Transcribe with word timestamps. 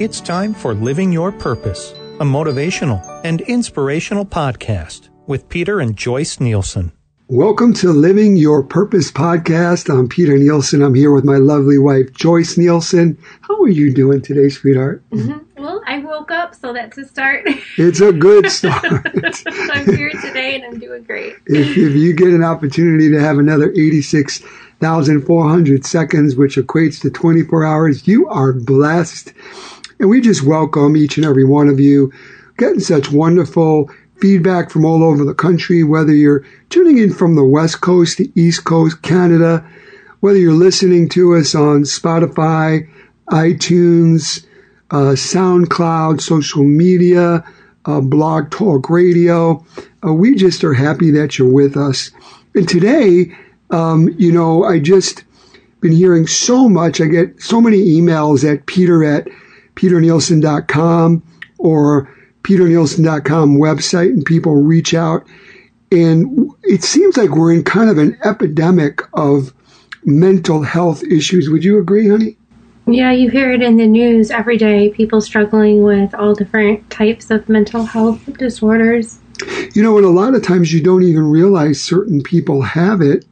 It's 0.00 0.20
time 0.20 0.54
for 0.54 0.74
Living 0.74 1.10
Your 1.10 1.32
Purpose, 1.32 1.90
a 2.20 2.24
motivational 2.24 3.02
and 3.24 3.40
inspirational 3.40 4.24
podcast 4.24 5.08
with 5.26 5.48
Peter 5.48 5.80
and 5.80 5.96
Joyce 5.96 6.38
Nielsen. 6.38 6.92
Welcome 7.26 7.74
to 7.74 7.92
Living 7.92 8.36
Your 8.36 8.62
Purpose 8.62 9.10
podcast. 9.10 9.92
I'm 9.92 10.08
Peter 10.08 10.38
Nielsen. 10.38 10.82
I'm 10.82 10.94
here 10.94 11.12
with 11.12 11.24
my 11.24 11.38
lovely 11.38 11.78
wife, 11.78 12.12
Joyce 12.12 12.56
Nielsen. 12.56 13.18
How 13.40 13.60
are 13.60 13.68
you 13.68 13.92
doing 13.92 14.22
today, 14.22 14.50
sweetheart? 14.50 15.02
Mm-hmm. 15.10 15.38
Well, 15.58 15.82
I 15.88 15.98
woke 15.98 16.30
up, 16.30 16.54
so 16.54 16.72
that's 16.72 16.96
a 16.98 17.04
start. 17.04 17.44
It's 17.76 18.00
a 18.00 18.12
good 18.12 18.48
start. 18.48 18.84
I'm 19.72 19.96
here 19.96 20.10
today 20.10 20.54
and 20.54 20.64
I'm 20.64 20.78
doing 20.78 21.02
great. 21.02 21.34
If, 21.46 21.76
if 21.76 21.96
you 21.96 22.12
get 22.12 22.28
an 22.28 22.44
opportunity 22.44 23.10
to 23.10 23.20
have 23.20 23.38
another 23.38 23.72
86,400 23.72 25.84
seconds, 25.84 26.36
which 26.36 26.54
equates 26.54 27.00
to 27.02 27.10
24 27.10 27.66
hours, 27.66 28.06
you 28.06 28.28
are 28.28 28.52
blessed. 28.52 29.32
And 30.00 30.08
we 30.08 30.20
just 30.20 30.44
welcome 30.44 30.96
each 30.96 31.16
and 31.16 31.26
every 31.26 31.44
one 31.44 31.68
of 31.68 31.80
you 31.80 32.12
getting 32.56 32.80
such 32.80 33.10
wonderful 33.10 33.90
feedback 34.20 34.70
from 34.70 34.84
all 34.84 35.02
over 35.02 35.24
the 35.24 35.34
country, 35.34 35.82
whether 35.82 36.14
you're 36.14 36.44
tuning 36.70 36.98
in 36.98 37.12
from 37.12 37.34
the 37.34 37.44
West 37.44 37.80
Coast, 37.80 38.18
the 38.18 38.30
East 38.34 38.64
Coast, 38.64 39.02
Canada, 39.02 39.68
whether 40.20 40.38
you're 40.38 40.52
listening 40.52 41.08
to 41.10 41.34
us 41.34 41.54
on 41.54 41.82
Spotify, 41.82 42.88
iTunes, 43.30 44.44
uh, 44.90 45.14
SoundCloud, 45.14 46.20
social 46.20 46.64
media, 46.64 47.44
uh, 47.84 48.00
Blog 48.00 48.50
Talk 48.50 48.90
Radio. 48.90 49.64
Uh, 50.04 50.12
we 50.12 50.34
just 50.34 50.62
are 50.64 50.74
happy 50.74 51.10
that 51.10 51.38
you're 51.38 51.52
with 51.52 51.76
us. 51.76 52.10
And 52.54 52.68
today, 52.68 53.36
um, 53.70 54.14
you 54.16 54.32
know, 54.32 54.64
I 54.64 54.78
just 54.78 55.24
been 55.80 55.92
hearing 55.92 56.26
so 56.26 56.68
much. 56.68 57.00
I 57.00 57.06
get 57.06 57.40
so 57.40 57.60
many 57.60 57.78
emails 57.78 58.48
at 58.50 58.66
peter 58.66 59.04
at 59.04 59.28
peternielsen.com 59.78 61.22
or 61.58 62.12
peternielsen.com 62.42 63.56
website 63.56 64.08
and 64.08 64.24
people 64.24 64.56
reach 64.56 64.92
out. 64.92 65.24
And 65.92 66.50
it 66.64 66.82
seems 66.82 67.16
like 67.16 67.30
we're 67.30 67.52
in 67.52 67.62
kind 67.62 67.88
of 67.88 67.96
an 67.96 68.18
epidemic 68.24 69.00
of 69.14 69.54
mental 70.04 70.62
health 70.62 71.04
issues. 71.04 71.48
Would 71.48 71.64
you 71.64 71.78
agree, 71.78 72.08
honey? 72.08 72.36
Yeah, 72.86 73.12
you 73.12 73.30
hear 73.30 73.52
it 73.52 73.62
in 73.62 73.76
the 73.76 73.86
news 73.86 74.30
every 74.30 74.56
day. 74.56 74.90
People 74.90 75.20
struggling 75.20 75.82
with 75.82 76.14
all 76.14 76.34
different 76.34 76.88
types 76.90 77.30
of 77.30 77.48
mental 77.48 77.84
health 77.84 78.20
disorders. 78.38 79.18
You 79.74 79.82
know, 79.82 79.96
and 79.96 80.06
a 80.06 80.10
lot 80.10 80.34
of 80.34 80.42
times 80.42 80.72
you 80.72 80.82
don't 80.82 81.04
even 81.04 81.30
realize 81.30 81.80
certain 81.80 82.22
people 82.22 82.62
have 82.62 83.00
it. 83.00 83.24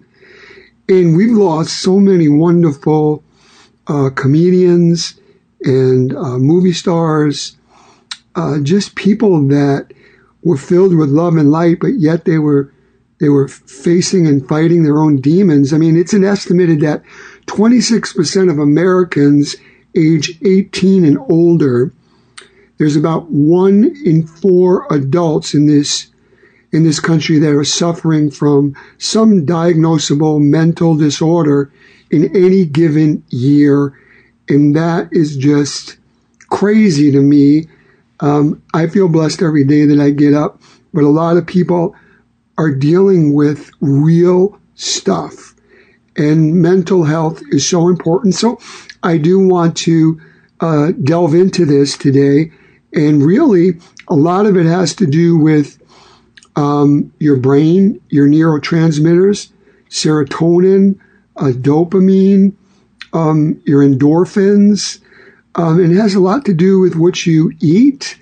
And 0.89 1.17
we've 1.17 1.37
lost 1.37 1.81
so 1.81 1.99
many 1.99 2.29
wonderful 2.29 3.25
uh, 3.89 4.11
comedians 4.15 5.19
and 5.63 6.15
uh, 6.15 6.39
movie 6.39 6.73
stars, 6.73 7.57
uh, 8.35 8.59
just 8.61 8.95
people 8.95 9.47
that 9.49 9.93
were 10.43 10.57
filled 10.57 10.95
with 10.95 11.09
love 11.09 11.37
and 11.37 11.51
light, 11.51 11.79
but 11.81 11.99
yet 11.99 12.25
they 12.25 12.39
were 12.39 12.73
they 13.19 13.29
were 13.31 13.49
facing 13.49 14.27
and 14.27 14.47
fighting 14.47 14.83
their 14.83 14.99
own 14.99 15.17
demons. 15.17 15.73
I 15.73 15.79
mean, 15.79 15.97
it's 15.97 16.13
an 16.13 16.23
estimated 16.23 16.81
that 16.81 17.03
26% 17.47 18.51
of 18.51 18.59
Americans 18.59 19.57
age 19.97 20.39
18 20.45 21.05
and 21.05 21.19
older, 21.31 21.95
there's 22.77 22.97
about 22.97 23.31
one 23.31 23.97
in 24.05 24.27
four 24.27 24.87
adults 24.91 25.55
in 25.55 25.67
this 25.67 26.09
in 26.73 26.83
this 26.83 27.01
country 27.01 27.39
that 27.39 27.55
are 27.55 27.65
suffering 27.65 28.31
from 28.31 28.77
some 28.99 29.47
diagnosable 29.47 30.41
mental 30.41 30.95
disorder 30.95 31.73
in 32.11 32.37
any 32.37 32.67
given 32.67 33.25
year 33.29 33.99
and 34.49 34.77
that 34.77 35.09
is 35.13 35.37
just 35.37 35.97
crazy 36.49 37.11
to 37.13 37.21
me. 37.21 37.67
Um, 38.21 38.63
I 38.73 38.87
feel 38.87 39.09
blessed 39.09 39.43
every 39.43 39.65
day 39.65 39.85
that 39.87 40.01
I 40.01 40.11
get 40.11 40.35
up, 40.35 40.63
but 40.95 41.05
a 41.05 41.09
lot 41.09 41.37
of 41.37 41.47
people 41.47 41.95
are 42.59 42.73
dealing 42.73 43.35
with 43.35 43.71
real 43.81 44.59
stuff. 44.75 45.55
And 46.17 46.63
mental 46.63 47.05
health 47.05 47.43
is 47.51 47.69
so 47.69 47.89
important. 47.89 48.35
So 48.35 48.59
I 49.03 49.19
do 49.19 49.39
want 49.39 49.77
to 49.79 50.21
uh, 50.61 50.93
delve 51.03 51.35
into 51.35 51.67
this 51.67 51.99
today. 51.99 52.51
And 52.95 53.23
really, 53.23 53.79
a 54.09 54.15
lot 54.15 54.47
of 54.47 54.57
it 54.57 54.65
has 54.65 54.95
to 54.95 55.07
do 55.07 55.37
with 55.37 55.79
um, 56.55 57.13
your 57.19 57.37
brain, 57.37 58.01
your 58.09 58.27
neurotransmitters, 58.27 59.53
serotonin, 59.91 60.99
uh, 61.37 61.53
dopamine, 61.53 62.55
um, 63.13 63.61
your 63.65 63.83
endorphins. 63.83 65.01
Um, 65.55 65.81
and 65.81 65.93
it 65.93 65.97
has 65.97 66.15
a 66.15 66.21
lot 66.21 66.45
to 66.45 66.55
do 66.55 66.81
with 66.81 66.97
what 66.97 67.27
you 67.27 67.53
eat 67.61 68.19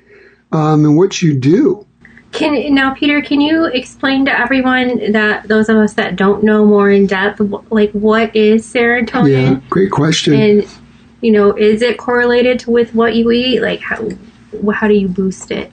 um, 0.53 0.84
and 0.84 0.97
what 0.97 1.21
you 1.21 1.39
do. 1.39 1.87
Can 2.34 2.75
now, 2.75 2.95
Peter? 2.95 3.22
Can 3.22 3.41
you 3.41 3.67
explain 3.67 4.25
to 4.25 4.37
everyone 4.37 5.12
that 5.12 5.47
those 5.47 5.69
of 5.69 5.77
us 5.77 5.95
that 5.95 6.17
don't 6.17 6.43
know 6.43 6.65
more 6.65 6.91
in 6.91 7.06
depth, 7.06 7.41
like 7.71 7.93
what 7.93 8.34
is 8.34 8.67
serotonin? 8.67 9.31
Yeah, 9.31 9.61
great 9.71 9.93
question. 9.93 10.34
And 10.34 10.69
you 11.21 11.31
know, 11.31 11.53
is 11.53 11.81
it 11.81 11.97
correlated 11.97 12.59
to 12.61 12.72
with 12.72 12.93
what 12.93 13.15
you 13.15 13.31
eat? 13.31 13.61
Like 13.61 13.81
how 13.81 14.09
how 14.72 14.89
do 14.89 14.95
you 14.95 15.06
boost 15.06 15.53
it? 15.53 15.72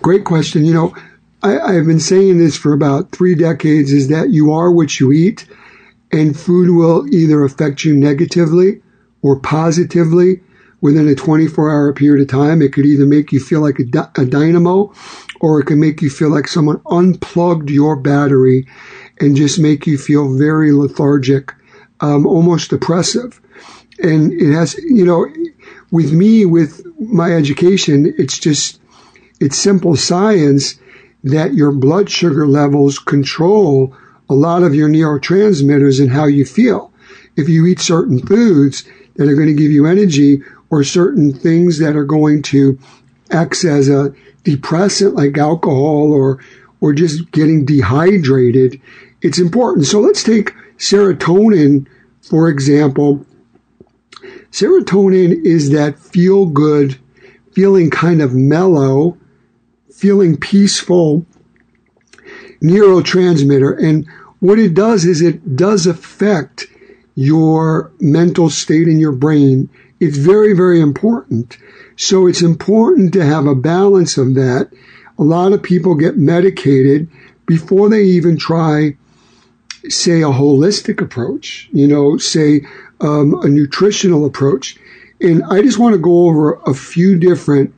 Great 0.00 0.24
question. 0.24 0.64
You 0.64 0.72
know, 0.72 0.96
I, 1.42 1.58
I've 1.58 1.86
been 1.86 2.00
saying 2.00 2.38
this 2.38 2.56
for 2.56 2.72
about 2.72 3.10
three 3.10 3.34
decades: 3.34 3.92
is 3.92 4.08
that 4.08 4.30
you 4.30 4.52
are 4.52 4.70
what 4.72 5.00
you 5.00 5.12
eat 5.12 5.46
and 6.12 6.38
food 6.38 6.70
will 6.70 7.06
either 7.14 7.44
affect 7.44 7.84
you 7.84 7.96
negatively 7.96 8.82
or 9.22 9.38
positively 9.38 10.40
within 10.80 11.08
a 11.08 11.14
24 11.14 11.70
hour 11.70 11.92
period 11.92 12.22
of 12.22 12.28
time. 12.28 12.62
It 12.62 12.72
could 12.72 12.86
either 12.86 13.06
make 13.06 13.32
you 13.32 13.40
feel 13.40 13.60
like 13.60 13.78
a, 13.78 14.10
a 14.20 14.24
dynamo 14.24 14.92
or 15.40 15.60
it 15.60 15.66
can 15.66 15.80
make 15.80 16.02
you 16.02 16.10
feel 16.10 16.30
like 16.30 16.48
someone 16.48 16.80
unplugged 16.90 17.70
your 17.70 17.96
battery 17.96 18.66
and 19.20 19.36
just 19.36 19.58
make 19.58 19.86
you 19.86 19.98
feel 19.98 20.36
very 20.36 20.72
lethargic, 20.72 21.52
um, 22.00 22.26
almost 22.26 22.70
depressive. 22.70 23.40
And 24.02 24.32
it 24.32 24.54
has, 24.54 24.74
you 24.78 25.04
know, 25.04 25.26
with 25.90 26.12
me, 26.12 26.46
with 26.46 26.84
my 26.98 27.32
education, 27.32 28.14
it's 28.16 28.38
just, 28.38 28.80
it's 29.40 29.58
simple 29.58 29.96
science 29.96 30.78
that 31.22 31.52
your 31.52 31.72
blood 31.72 32.08
sugar 32.08 32.46
levels 32.46 32.98
control 32.98 33.94
a 34.30 34.34
lot 34.34 34.62
of 34.62 34.74
your 34.74 34.88
neurotransmitters 34.88 36.00
and 36.00 36.12
how 36.12 36.24
you 36.24 36.44
feel. 36.44 36.92
If 37.36 37.48
you 37.48 37.66
eat 37.66 37.80
certain 37.80 38.24
foods 38.24 38.84
that 39.16 39.28
are 39.28 39.34
going 39.34 39.48
to 39.48 39.54
give 39.54 39.72
you 39.72 39.86
energy 39.86 40.40
or 40.70 40.84
certain 40.84 41.32
things 41.32 41.78
that 41.80 41.96
are 41.96 42.04
going 42.04 42.42
to 42.42 42.78
act 43.32 43.64
as 43.64 43.88
a 43.88 44.14
depressant 44.44 45.14
like 45.14 45.36
alcohol 45.36 46.12
or 46.12 46.42
or 46.80 46.94
just 46.94 47.30
getting 47.32 47.66
dehydrated, 47.66 48.80
it's 49.20 49.38
important. 49.38 49.86
So 49.86 50.00
let's 50.00 50.22
take 50.22 50.54
serotonin, 50.78 51.86
for 52.22 52.48
example. 52.48 53.26
Serotonin 54.50 55.44
is 55.44 55.70
that 55.70 55.98
feel 55.98 56.46
good, 56.46 56.98
feeling 57.52 57.90
kind 57.90 58.22
of 58.22 58.32
mellow, 58.32 59.18
feeling 59.92 60.38
peaceful 60.38 61.26
neurotransmitter. 62.62 63.78
And 63.82 64.06
what 64.40 64.58
it 64.58 64.74
does 64.74 65.04
is 65.04 65.20
it 65.20 65.56
does 65.56 65.86
affect 65.86 66.66
your 67.14 67.92
mental 68.00 68.48
state 68.50 68.88
in 68.88 68.98
your 68.98 69.12
brain. 69.12 69.68
It's 70.00 70.16
very, 70.16 70.54
very 70.54 70.80
important. 70.80 71.58
So 71.96 72.26
it's 72.26 72.40
important 72.40 73.12
to 73.12 73.24
have 73.24 73.46
a 73.46 73.54
balance 73.54 74.16
of 74.16 74.34
that. 74.34 74.70
A 75.18 75.22
lot 75.22 75.52
of 75.52 75.62
people 75.62 75.94
get 75.94 76.16
medicated 76.16 77.08
before 77.44 77.90
they 77.90 78.04
even 78.04 78.38
try, 78.38 78.96
say, 79.88 80.22
a 80.22 80.26
holistic 80.26 81.02
approach, 81.02 81.68
you 81.72 81.86
know, 81.86 82.16
say 82.16 82.62
um, 83.02 83.34
a 83.42 83.48
nutritional 83.48 84.24
approach. 84.24 84.76
And 85.20 85.42
I 85.44 85.60
just 85.60 85.78
want 85.78 85.94
to 85.94 86.00
go 86.00 86.26
over 86.26 86.54
a 86.66 86.72
few 86.72 87.18
different 87.18 87.74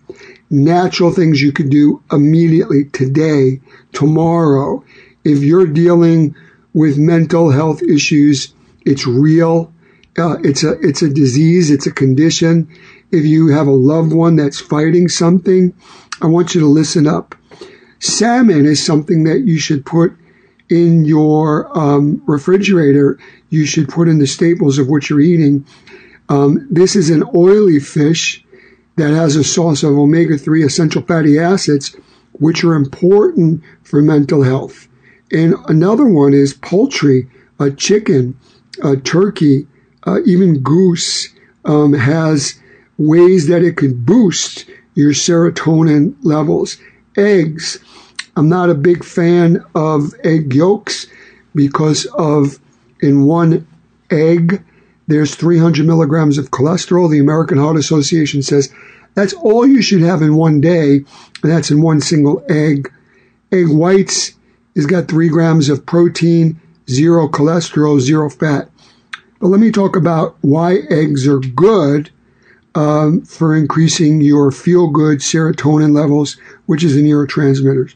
natural 0.50 1.10
things 1.10 1.42
you 1.42 1.50
could 1.50 1.70
do 1.70 2.00
immediately 2.12 2.84
today, 2.84 3.60
tomorrow. 3.92 4.84
If 5.24 5.42
you're 5.42 5.66
dealing 5.66 6.36
with 6.74 6.98
mental 6.98 7.50
health 7.50 7.82
issues. 7.82 8.54
It's 8.84 9.06
real. 9.06 9.72
Uh, 10.18 10.36
it's 10.42 10.62
a 10.62 10.72
it's 10.80 11.02
a 11.02 11.08
disease. 11.08 11.70
It's 11.70 11.86
a 11.86 11.92
condition. 11.92 12.68
If 13.10 13.24
you 13.24 13.48
have 13.48 13.66
a 13.66 13.72
loved 13.72 14.12
one 14.12 14.36
that's 14.36 14.60
fighting 14.60 15.08
something, 15.08 15.74
I 16.20 16.26
want 16.26 16.54
you 16.54 16.60
to 16.60 16.66
listen 16.66 17.06
up. 17.06 17.34
Salmon 17.98 18.66
is 18.66 18.84
something 18.84 19.24
that 19.24 19.40
you 19.40 19.58
should 19.58 19.86
put 19.86 20.12
in 20.68 21.04
your 21.04 21.76
um, 21.78 22.22
refrigerator. 22.26 23.18
You 23.50 23.66
should 23.66 23.88
put 23.88 24.08
in 24.08 24.18
the 24.18 24.26
staples 24.26 24.78
of 24.78 24.88
what 24.88 25.08
you're 25.08 25.20
eating. 25.20 25.66
Um, 26.28 26.66
this 26.70 26.96
is 26.96 27.10
an 27.10 27.24
oily 27.34 27.78
fish 27.78 28.44
that 28.96 29.10
has 29.10 29.36
a 29.36 29.44
source 29.44 29.82
of 29.82 29.98
omega 29.98 30.38
3 30.38 30.64
essential 30.64 31.02
fatty 31.02 31.38
acids, 31.38 31.94
which 32.32 32.64
are 32.64 32.74
important 32.74 33.62
for 33.82 34.02
mental 34.02 34.42
health. 34.42 34.88
And 35.32 35.54
another 35.68 36.04
one 36.04 36.34
is 36.34 36.54
poultry, 36.54 37.28
a 37.58 37.70
chicken, 37.70 38.38
a 38.82 38.96
turkey, 38.96 39.66
uh, 40.06 40.20
even 40.24 40.62
goose 40.62 41.28
um, 41.64 41.92
has 41.92 42.60
ways 42.98 43.48
that 43.48 43.62
it 43.62 43.76
can 43.76 43.94
boost 43.94 44.66
your 44.94 45.12
serotonin 45.12 46.14
levels. 46.22 46.76
Eggs. 47.16 47.78
I'm 48.36 48.48
not 48.48 48.70
a 48.70 48.74
big 48.74 49.04
fan 49.04 49.62
of 49.74 50.14
egg 50.24 50.54
yolks 50.54 51.06
because 51.54 52.06
of 52.14 52.58
in 53.00 53.24
one 53.26 53.66
egg 54.10 54.62
there's 55.08 55.34
300 55.34 55.84
milligrams 55.84 56.38
of 56.38 56.50
cholesterol. 56.50 57.10
The 57.10 57.18
American 57.18 57.58
Heart 57.58 57.76
Association 57.76 58.42
says 58.42 58.72
that's 59.14 59.34
all 59.34 59.66
you 59.66 59.82
should 59.82 60.00
have 60.00 60.22
in 60.22 60.36
one 60.36 60.60
day, 60.60 60.96
and 61.42 61.52
that's 61.52 61.70
in 61.70 61.82
one 61.82 62.00
single 62.00 62.44
egg. 62.48 62.90
Egg 63.50 63.68
whites 63.68 64.32
has 64.74 64.86
got 64.86 65.08
three 65.08 65.28
grams 65.28 65.68
of 65.68 65.86
protein, 65.86 66.60
zero 66.88 67.28
cholesterol, 67.28 68.00
zero 68.00 68.30
fat. 68.30 68.70
But 69.40 69.48
let 69.48 69.60
me 69.60 69.70
talk 69.70 69.96
about 69.96 70.36
why 70.40 70.78
eggs 70.88 71.26
are 71.26 71.40
good 71.40 72.10
um, 72.74 73.22
for 73.22 73.54
increasing 73.54 74.20
your 74.20 74.50
feel 74.50 74.88
good 74.88 75.18
serotonin 75.18 75.92
levels, 75.92 76.36
which 76.66 76.84
is 76.84 76.94
the 76.94 77.02
neurotransmitters. 77.02 77.94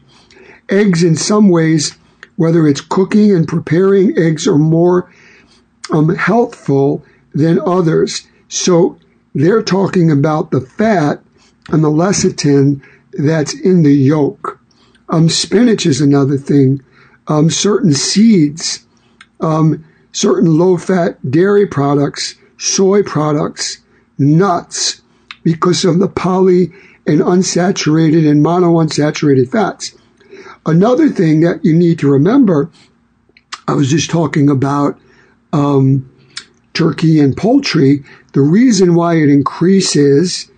Eggs, 0.69 1.03
in 1.03 1.15
some 1.15 1.49
ways, 1.49 1.97
whether 2.35 2.67
it's 2.67 2.81
cooking 2.81 3.33
and 3.33 3.47
preparing 3.47 4.17
eggs, 4.17 4.47
are 4.47 4.57
more 4.57 5.11
um, 5.91 6.13
healthful 6.15 7.03
than 7.33 7.59
others. 7.65 8.27
So 8.49 8.97
they're 9.33 9.63
talking 9.63 10.11
about 10.11 10.51
the 10.51 10.61
fat 10.61 11.21
and 11.69 11.83
the 11.83 11.89
lecithin 11.89 12.81
that's 13.13 13.53
in 13.53 13.83
the 13.83 13.93
yolk. 13.93 14.59
Um, 15.09 15.29
spinach 15.29 15.85
is 15.85 16.01
another 16.01 16.37
thing. 16.37 16.83
Um, 17.27 17.49
certain 17.49 17.93
seeds, 17.93 18.85
um, 19.39 19.83
certain 20.11 20.57
low 20.57 20.77
fat 20.77 21.19
dairy 21.29 21.67
products, 21.67 22.35
soy 22.57 23.03
products, 23.03 23.79
nuts, 24.17 25.01
because 25.43 25.85
of 25.85 25.99
the 25.99 26.09
poly 26.09 26.71
and 27.05 27.21
unsaturated 27.21 28.29
and 28.29 28.43
monounsaturated 28.43 29.49
fats. 29.49 29.95
Another 30.65 31.07
thing 31.07 31.39
that 31.41 31.63
you 31.63 31.73
need 31.73 31.99
to 31.99 32.11
remember, 32.11 32.69
I 33.67 33.73
was 33.73 33.89
just 33.89 34.09
talking 34.09 34.49
about 34.49 34.99
um, 35.53 36.09
turkey 36.73 37.19
and 37.19 37.35
poultry. 37.35 38.03
The 38.33 38.41
reason 38.41 38.95
why 38.95 39.15
it 39.15 39.29
increases 39.29 40.51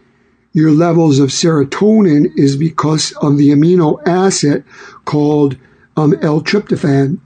your 0.54 0.72
levels 0.72 1.20
of 1.20 1.30
serotonin 1.30 2.32
is 2.38 2.56
because 2.56 3.12
of 3.22 3.38
the 3.38 3.50
amino 3.50 4.06
acid 4.08 4.64
called 5.06 5.58
um, 5.96 6.16
L-tryptophan. 6.22 7.20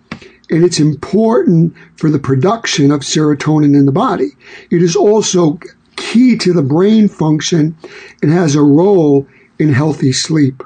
And 0.50 0.64
it's 0.64 0.80
important 0.80 1.74
for 1.96 2.10
the 2.10 2.20
production 2.20 2.92
of 2.92 3.02
serotonin 3.02 3.75
in 3.75 3.86
the 3.86 3.92
body. 3.92 4.31
It 4.70 4.81
is 4.81 4.96
also 4.96 5.60
key 5.96 6.38
to 6.38 6.54
the 6.54 6.62
brain 6.62 7.08
function 7.08 7.78
and 8.22 8.31
has 8.31 8.56
a 8.56 8.62
role 8.62 9.28
in 9.58 9.74
healthy 9.74 10.12
sleep. 10.12 10.62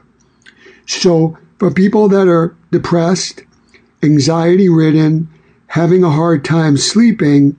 So 0.87 1.37
for 1.59 1.71
people 1.71 2.09
that 2.09 2.27
are 2.27 2.55
depressed, 2.71 3.43
anxiety 4.01 4.67
ridden, 4.67 5.29
having 5.67 6.03
a 6.03 6.09
hard 6.09 6.43
time 6.43 6.77
sleeping, 6.77 7.55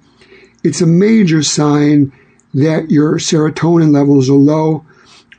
it's 0.64 0.80
a 0.80 0.86
major 0.86 1.42
sign 1.42 2.12
that 2.60 2.90
your 2.90 3.14
serotonin 3.14 3.92
levels 3.92 4.28
are 4.28 4.34
low 4.34 4.84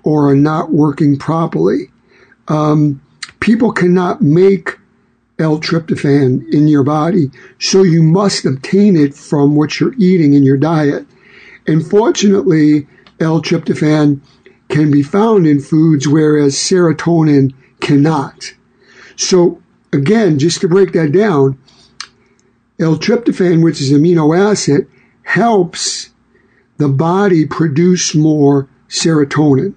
or 0.03 0.29
are 0.29 0.35
not 0.35 0.71
working 0.71 1.17
properly. 1.17 1.91
Um, 2.47 3.01
people 3.39 3.71
cannot 3.71 4.21
make 4.21 4.77
L-tryptophan 5.39 6.53
in 6.53 6.67
your 6.67 6.83
body, 6.83 7.31
so 7.59 7.83
you 7.83 8.03
must 8.03 8.45
obtain 8.45 8.97
it 8.97 9.13
from 9.13 9.55
what 9.55 9.79
you're 9.79 9.95
eating 9.97 10.33
in 10.33 10.43
your 10.43 10.57
diet. 10.57 11.05
And 11.65 11.85
fortunately, 11.85 12.87
L-tryptophan 13.19 14.19
can 14.69 14.91
be 14.91 15.03
found 15.03 15.47
in 15.47 15.61
foods, 15.61 16.07
whereas 16.07 16.55
serotonin 16.55 17.53
cannot. 17.79 18.53
So 19.15 19.61
again, 19.93 20.39
just 20.39 20.61
to 20.61 20.67
break 20.67 20.93
that 20.93 21.11
down, 21.11 21.57
L-tryptophan, 22.79 23.63
which 23.63 23.81
is 23.81 23.91
an 23.91 24.01
amino 24.01 24.37
acid, 24.37 24.89
helps 25.23 26.08
the 26.79 26.89
body 26.89 27.45
produce 27.45 28.15
more 28.15 28.67
serotonin. 28.87 29.75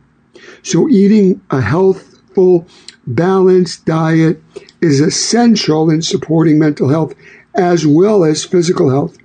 So 0.63 0.89
eating 0.89 1.43
a 1.51 1.61
healthful, 1.61 2.67
balanced 3.07 3.85
diet 3.85 4.41
is 4.81 5.01
essential 5.01 5.91
in 5.91 6.01
supporting 6.01 6.59
mental 6.59 6.89
health 6.89 7.15
as 7.55 7.87
well 7.87 8.25
as 8.25 8.45
physical 8.45 8.89
health. 8.89 9.19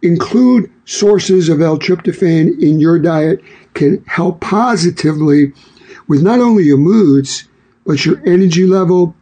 Include 0.00 0.72
sources 0.84 1.48
of 1.48 1.60
L-tryptophan 1.60 2.60
in 2.62 2.80
your 2.80 2.98
diet 2.98 3.42
can 3.74 4.02
help 4.06 4.40
positively 4.40 5.52
with 6.08 6.22
not 6.22 6.40
only 6.40 6.64
your 6.64 6.78
moods, 6.78 7.48
but 7.84 8.04
your 8.04 8.20
energy 8.26 8.66
level, 8.66 9.14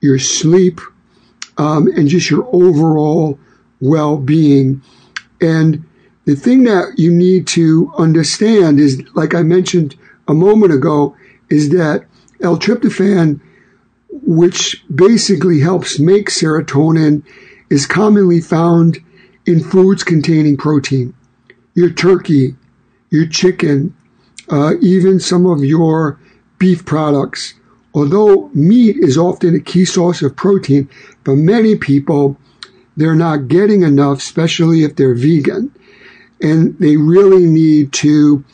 your 0.00 0.18
sleep, 0.18 0.80
um, 1.58 1.88
and 1.88 2.08
just 2.08 2.30
your 2.30 2.48
overall 2.52 3.38
well-being. 3.80 4.82
And 5.40 5.84
the 6.28 6.36
thing 6.36 6.64
that 6.64 6.98
you 6.98 7.10
need 7.10 7.46
to 7.46 7.90
understand 7.96 8.78
is, 8.78 9.02
like 9.14 9.34
I 9.34 9.40
mentioned 9.40 9.96
a 10.28 10.34
moment 10.34 10.74
ago, 10.74 11.16
is 11.48 11.70
that 11.70 12.04
L-tryptophan, 12.42 13.40
which 14.10 14.84
basically 14.94 15.60
helps 15.60 15.98
make 15.98 16.28
serotonin, 16.28 17.24
is 17.70 17.86
commonly 17.86 18.42
found 18.42 18.98
in 19.46 19.64
foods 19.64 20.04
containing 20.04 20.58
protein. 20.58 21.14
Your 21.72 21.88
turkey, 21.88 22.56
your 23.08 23.26
chicken, 23.26 23.96
uh, 24.50 24.74
even 24.82 25.20
some 25.20 25.46
of 25.46 25.64
your 25.64 26.20
beef 26.58 26.84
products. 26.84 27.54
Although 27.94 28.50
meat 28.52 28.96
is 28.98 29.16
often 29.16 29.54
a 29.54 29.60
key 29.60 29.86
source 29.86 30.20
of 30.20 30.36
protein, 30.36 30.90
for 31.24 31.34
many 31.34 31.74
people, 31.74 32.36
they're 32.98 33.14
not 33.14 33.48
getting 33.48 33.82
enough, 33.82 34.18
especially 34.18 34.82
if 34.82 34.94
they're 34.94 35.14
vegan. 35.14 35.72
And 36.40 36.78
they 36.78 36.96
really 36.96 37.46
need 37.46 37.92
to 37.94 38.44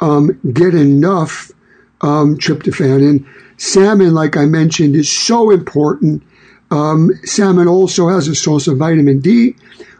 um, 0.00 0.38
get 0.52 0.74
enough 0.74 1.50
um, 2.00 2.36
tryptophan. 2.36 3.08
And 3.08 3.26
salmon, 3.56 4.14
like 4.14 4.36
I 4.36 4.46
mentioned, 4.46 4.96
is 4.96 5.10
so 5.10 5.50
important. 5.50 6.22
Um, 6.70 7.10
salmon 7.24 7.68
also 7.68 8.08
has 8.08 8.28
a 8.28 8.34
source 8.34 8.66
of 8.66 8.78
vitamin 8.78 9.20
D, 9.20 9.56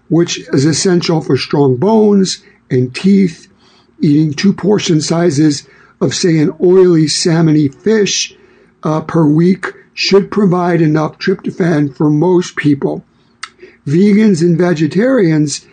which 0.09 0.39
is 0.53 0.65
essential 0.65 1.21
for 1.21 1.37
strong 1.37 1.77
bones 1.77 2.45
and 2.71 2.95
teeth. 2.95 3.51
Eating 4.01 4.35
two 4.35 4.53
portion 4.53 5.01
sizes 5.01 5.69
of, 6.01 6.15
say, 6.15 6.39
an 6.39 6.51
oily 6.61 7.05
salmony 7.05 7.73
fish 7.73 8.37
uh, 8.83 9.01
per 9.01 9.27
week 9.27 9.67
should 9.95 10.31
provide 10.31 10.81
enough 10.81 11.19
tryptophan 11.19 11.97
for 11.97 12.11
most 12.11 12.57
people. 12.57 13.05
Vegans 13.87 14.43
and 14.43 14.59
vegetarians 14.59 15.67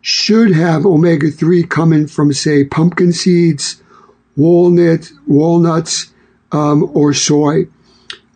should 0.00 0.52
have 0.52 0.86
omega 0.86 1.30
3 1.30 1.64
coming 1.64 2.06
from, 2.06 2.32
say, 2.32 2.64
pumpkin 2.64 3.12
seeds, 3.12 3.82
walnut, 4.36 5.10
walnuts, 5.26 6.12
um, 6.52 6.90
or 6.94 7.12
soy. 7.12 7.66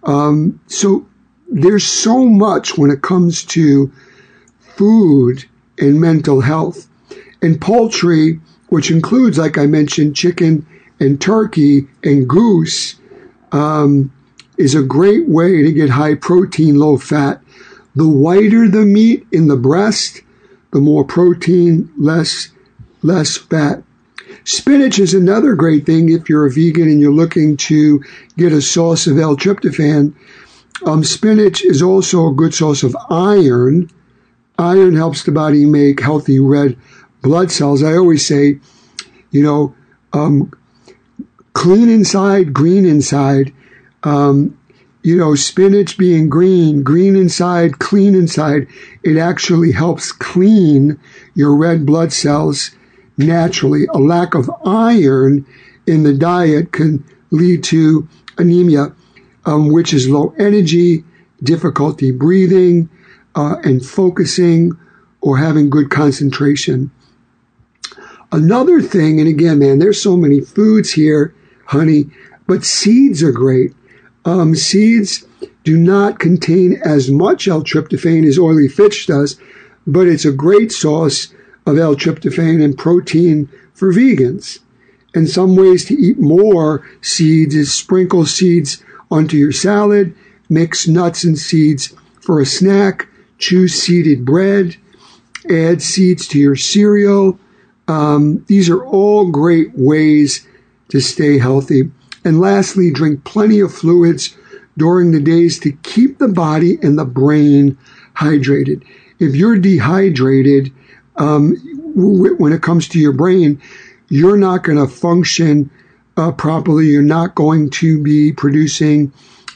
Um, 0.03 0.61
so 0.67 1.07
there's 1.49 1.85
so 1.85 2.25
much 2.25 2.77
when 2.77 2.91
it 2.91 3.03
comes 3.03 3.45
to 3.45 3.93
food 4.61 5.45
and 5.79 6.01
mental 6.01 6.41
health. 6.41 6.89
And 7.43 7.61
poultry, 7.61 8.41
which 8.69 8.91
includes, 8.91 9.39
like 9.39 9.59
I 9.59 9.67
mentioned, 9.67 10.17
chicken 10.17 10.67
and 11.01 11.21
turkey 11.21 11.87
and 12.03 12.29
goose, 12.29 12.97
um, 13.53 14.13
is 14.57 14.75
a 14.75 14.83
great 14.83 15.29
way 15.29 15.63
to 15.63 15.73
get 15.73 15.91
high 15.91 16.15
protein, 16.15 16.79
low 16.79 16.97
fat. 16.97 17.41
The 17.95 18.09
whiter 18.09 18.69
the 18.69 18.85
meat 18.85 19.27
in 19.31 19.49
the 19.49 19.57
breast, 19.57 20.23
the 20.75 20.81
more 20.81 21.05
protein, 21.05 21.89
less, 21.97 22.49
less 23.01 23.37
fat. 23.37 23.85
Spinach 24.43 24.99
is 24.99 25.15
another 25.15 25.55
great 25.55 25.87
thing 25.87 26.11
if 26.11 26.29
you're 26.29 26.47
a 26.47 26.51
vegan 26.51 26.89
and 26.89 27.01
you're 27.01 27.13
looking 27.13 27.57
to 27.57 28.03
get 28.37 28.53
a 28.53 28.61
source 28.61 29.07
of 29.07 29.17
L-tryptophan. 29.17 30.13
Um, 30.85 31.05
spinach 31.05 31.65
is 31.65 31.81
also 31.81 32.27
a 32.27 32.35
good 32.35 32.53
source 32.53 32.83
of 32.83 32.97
iron. 33.09 33.89
Iron 34.59 34.97
helps 34.97 35.23
the 35.23 35.31
body 35.31 35.65
make 35.65 36.01
healthy 36.01 36.41
red 36.41 36.77
blood 37.23 37.53
cells. 37.53 37.85
I 37.85 37.95
always 37.95 38.27
say, 38.27 38.59
you 39.31 39.45
know, 39.45 39.77
um, 40.13 40.53
clean 41.53 41.89
inside, 41.89 42.53
green 42.53 42.85
inside. 42.85 43.55
Um, 44.03 44.59
you 45.05 45.19
know, 45.19 45.35
spinach 45.35 45.99
being 45.99 46.31
green, 46.31 46.83
green 46.83 47.15
inside, 47.15 47.79
clean 47.79 48.15
inside, 48.15 48.67
it 49.03 49.19
actually 49.19 49.71
helps 49.71 50.11
clean 50.11 50.99
your 51.35 51.55
red 51.55 51.85
blood 51.85 52.11
cells 52.11 52.71
naturally. 53.19 53.85
A 53.93 53.99
lack 53.99 54.35
of 54.35 54.51
iron 54.65 55.45
in 55.87 56.05
the 56.05 56.15
diet 56.15 56.73
can 56.73 57.05
lead 57.31 57.63
to 57.65 58.09
anemia, 58.39 58.95
um, 59.45 59.71
which 59.71 59.93
is 59.93 60.09
low 60.09 60.35
energy, 60.39 61.05
difficulty 61.43 62.11
breathing, 62.11 62.89
uh, 63.35 63.57
and 63.63 63.85
focusing, 63.85 64.73
or 65.21 65.37
having 65.37 65.69
good 65.69 65.91
concentration. 65.91 66.91
Another 68.33 68.81
thing, 68.81 69.21
and 69.21 69.29
again, 69.29 69.59
man, 69.59 69.81
there's 69.81 70.03
so 70.03 70.17
many 70.17 70.41
foods 70.41 70.93
here, 70.93 71.35
honey, 71.67 72.07
but 72.47 72.65
seeds 72.65 73.23
are 73.23 73.33
great. 73.33 73.75
Um, 74.25 74.55
seeds 74.55 75.25
do 75.65 75.77
not 75.77 76.19
contain 76.19 76.81
as 76.85 77.11
much 77.11 77.47
L-tryptophan 77.49 78.27
as 78.27 78.39
oily 78.39 78.69
fish 78.69 79.07
does, 79.07 79.39
but 79.87 80.07
it's 80.07 80.25
a 80.25 80.33
great 80.33 80.73
source 80.73 81.33
of 81.67 81.79
L-tryptophan 81.79 82.63
and 82.63 82.77
protein 82.77 83.49
for 83.75 83.93
vegans. 83.93 84.61
And 85.15 85.29
some 85.29 85.57
ways 85.57 85.85
to 85.87 85.95
eat 85.95 86.19
more 86.19 86.87
seeds 87.01 87.55
is 87.55 87.73
sprinkle 87.73 88.27
seeds 88.27 88.83
onto 89.11 89.37
your 89.37 89.53
salad, 89.53 90.15
mix 90.49 90.89
nuts 90.89 91.25
and 91.25 91.39
seeds 91.39 91.95
for 92.21 92.41
a 92.41 92.47
snack, 92.47 93.09
choose 93.39 93.75
seeded 93.75 94.25
bread, 94.25 94.77
add 95.51 95.83
seeds 95.83 96.27
to 96.29 96.39
your 96.39 96.57
cereal. 96.57 97.39
Um, 97.87 98.45
these 98.49 98.71
are 98.71 98.85
all 98.85 99.31
great 99.31 99.71
ways 99.75 100.47
to 100.89 101.01
stay 101.01 101.39
healthy. 101.39 101.91
And 102.25 102.41
lastly, 102.41 102.91
drink 102.91 103.25
plenty 103.25 103.61
of 103.61 103.73
fluids 103.73 104.37
during 104.77 105.13
the 105.13 105.21
days 105.21 105.59
to 105.61 105.73
keep 105.83 106.19
the 106.19 106.29
body 106.29 106.79
and 106.83 106.99
the 106.99 107.05
brain 107.05 107.79
hydrated. 108.17 108.83
If 109.19 109.37
you're 109.37 109.59
dehydrated, 109.59 110.73
um, 111.17 111.57
w- 111.95 112.35
when 112.37 112.53
it 112.53 112.63
comes 112.63 112.89
to 112.89 112.99
your 112.99 113.13
brain, 113.13 113.61
you're 114.09 114.37
not 114.37 114.65
going 114.65 114.79
to 114.79 114.93
function 114.93 115.71
uh, 116.17 116.33
properly. 116.33 116.87
You're 116.87 117.03
not 117.03 117.35
going 117.35 117.71
to 117.71 118.03
be 118.03 118.33
producing 118.33 119.13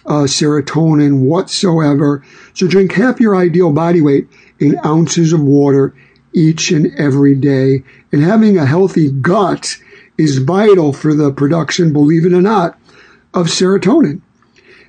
uh, 0.07 0.25
serotonin 0.25 1.21
whatsoever. 1.21 2.25
So 2.55 2.67
drink 2.67 2.93
half 2.93 3.21
your 3.21 3.37
ideal 3.37 3.73
body 3.73 4.01
weight 4.01 4.29
in 4.59 4.79
ounces 4.85 5.33
of 5.33 5.41
water 5.41 5.95
each 6.33 6.71
and 6.71 6.95
every 6.99 7.35
day. 7.35 7.83
And 8.13 8.23
having 8.23 8.57
a 8.57 8.67
healthy 8.67 9.11
gut 9.11 9.77
is 10.19 10.39
vital 10.39 10.93
for 10.93 11.15
the 11.15 11.33
production, 11.33 11.93
believe 11.93 12.27
it 12.27 12.33
or 12.33 12.43
not, 12.43 12.79
of 13.33 13.47
serotonin. 13.47 14.21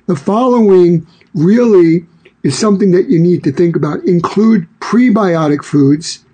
The 0.06 0.16
following 0.16 1.06
really 1.34 2.06
is 2.42 2.58
something 2.58 2.90
that 2.90 3.08
you 3.08 3.18
need 3.18 3.44
to 3.44 3.52
think 3.52 3.76
about. 3.76 4.04
Include 4.04 4.66
prebiotic 4.80 5.62
foods, 5.62 6.24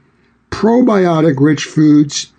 probiotic 0.50 1.34
rich 1.38 1.64
foods, 1.64 2.32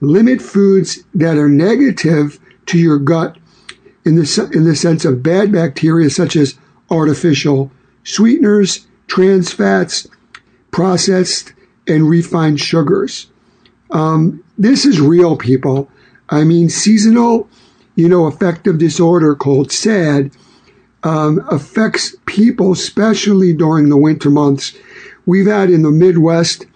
limit 0.00 0.40
foods 0.40 1.00
that 1.14 1.36
are 1.36 1.48
negative 1.48 2.38
to 2.66 2.78
your 2.78 2.98
gut 2.98 3.36
in 4.04 4.14
the, 4.14 4.50
in 4.54 4.64
the 4.64 4.76
sense 4.76 5.04
of 5.04 5.22
bad 5.22 5.50
bacteria 5.50 6.10
such 6.10 6.36
as 6.36 6.58
artificial 6.90 7.70
sweeteners, 8.04 8.86
trans 9.06 9.52
fats, 9.52 10.06
processed 10.70 11.52
and 11.86 12.08
refined 12.08 12.60
sugars. 12.60 13.26
Um, 13.90 14.42
this 14.56 14.84
is 14.84 15.00
real, 15.00 15.36
people. 15.36 15.90
I 16.28 16.44
mean, 16.44 16.68
seasonal, 16.68 17.48
you 17.94 18.08
know, 18.08 18.26
affective 18.26 18.78
disorder 18.78 19.34
called 19.34 19.72
SAD 19.72 20.30
um, 21.02 21.44
affects 21.50 22.14
people, 22.26 22.72
especially 22.72 23.52
during 23.52 23.88
the 23.88 23.96
winter 23.96 24.30
months. 24.30 24.76
We've 25.26 25.46
had 25.46 25.70
in 25.70 25.82
the 25.82 25.90
Midwest, 25.90 26.66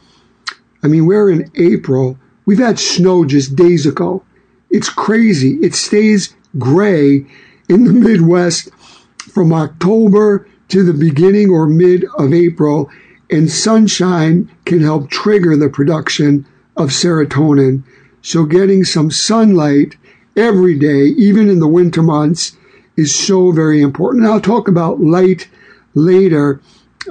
I 0.83 0.89
mean, 0.89 1.07
we're 1.07 1.31
in 1.31 1.51
April. 1.55 2.19
We've 2.47 2.59
had 2.59 2.79
snow 2.79 3.25
just 3.25 3.57
days 3.57 3.87
ago. 3.87 4.25
It's 4.71 4.89
crazy. 4.89 5.59
It 5.63 5.75
stays 5.75 6.35
gray 6.59 7.27
in 7.69 7.85
the 7.85 7.93
Midwest 7.93 8.71
from 9.19 9.53
October 9.53 10.47
to 10.69 10.83
the 10.83 10.95
beginning 10.95 11.51
or 11.51 11.67
mid 11.67 12.05
of 12.17 12.33
April, 12.33 12.91
and 13.31 13.51
sunshine 13.51 14.51
can 14.65 14.81
help 14.81 15.11
trigger 15.11 15.57
the 15.57 15.69
production 15.69 16.47
of 16.77 16.91
serotonin. 16.91 17.83
So, 18.23 18.45
getting 18.45 18.85
some 18.85 19.11
sunlight 19.11 19.97
every 20.37 20.79
day, 20.79 21.07
even 21.17 21.49
in 21.49 21.59
the 21.59 21.69
winter 21.69 22.03
months, 22.03 22.57
is 22.97 23.15
so 23.15 23.51
very 23.53 23.81
important. 23.81 24.25
And 24.25 24.33
I'll 24.33 24.41
talk 24.41 24.69
about 24.69 25.01
light 25.01 25.49
later, 25.95 26.61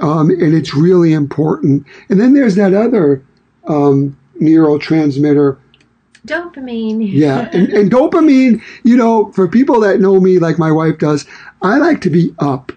um, 0.00 0.30
and 0.30 0.54
it's 0.54 0.74
really 0.74 1.12
important. 1.12 1.86
And 2.08 2.20
then 2.20 2.34
there's 2.34 2.54
that 2.56 2.74
other 2.74 3.22
um, 3.68 4.16
neurotransmitter. 4.40 5.58
Dopamine. 6.26 7.12
Yeah, 7.12 7.48
and, 7.52 7.68
and 7.72 7.90
dopamine, 7.90 8.62
you 8.84 8.96
know, 8.96 9.32
for 9.32 9.48
people 9.48 9.80
that 9.80 10.00
know 10.00 10.20
me 10.20 10.38
like 10.38 10.58
my 10.58 10.70
wife 10.70 10.98
does, 10.98 11.26
I 11.60 11.78
like 11.78 12.00
to 12.02 12.10
be 12.10 12.34
up. 12.38 12.72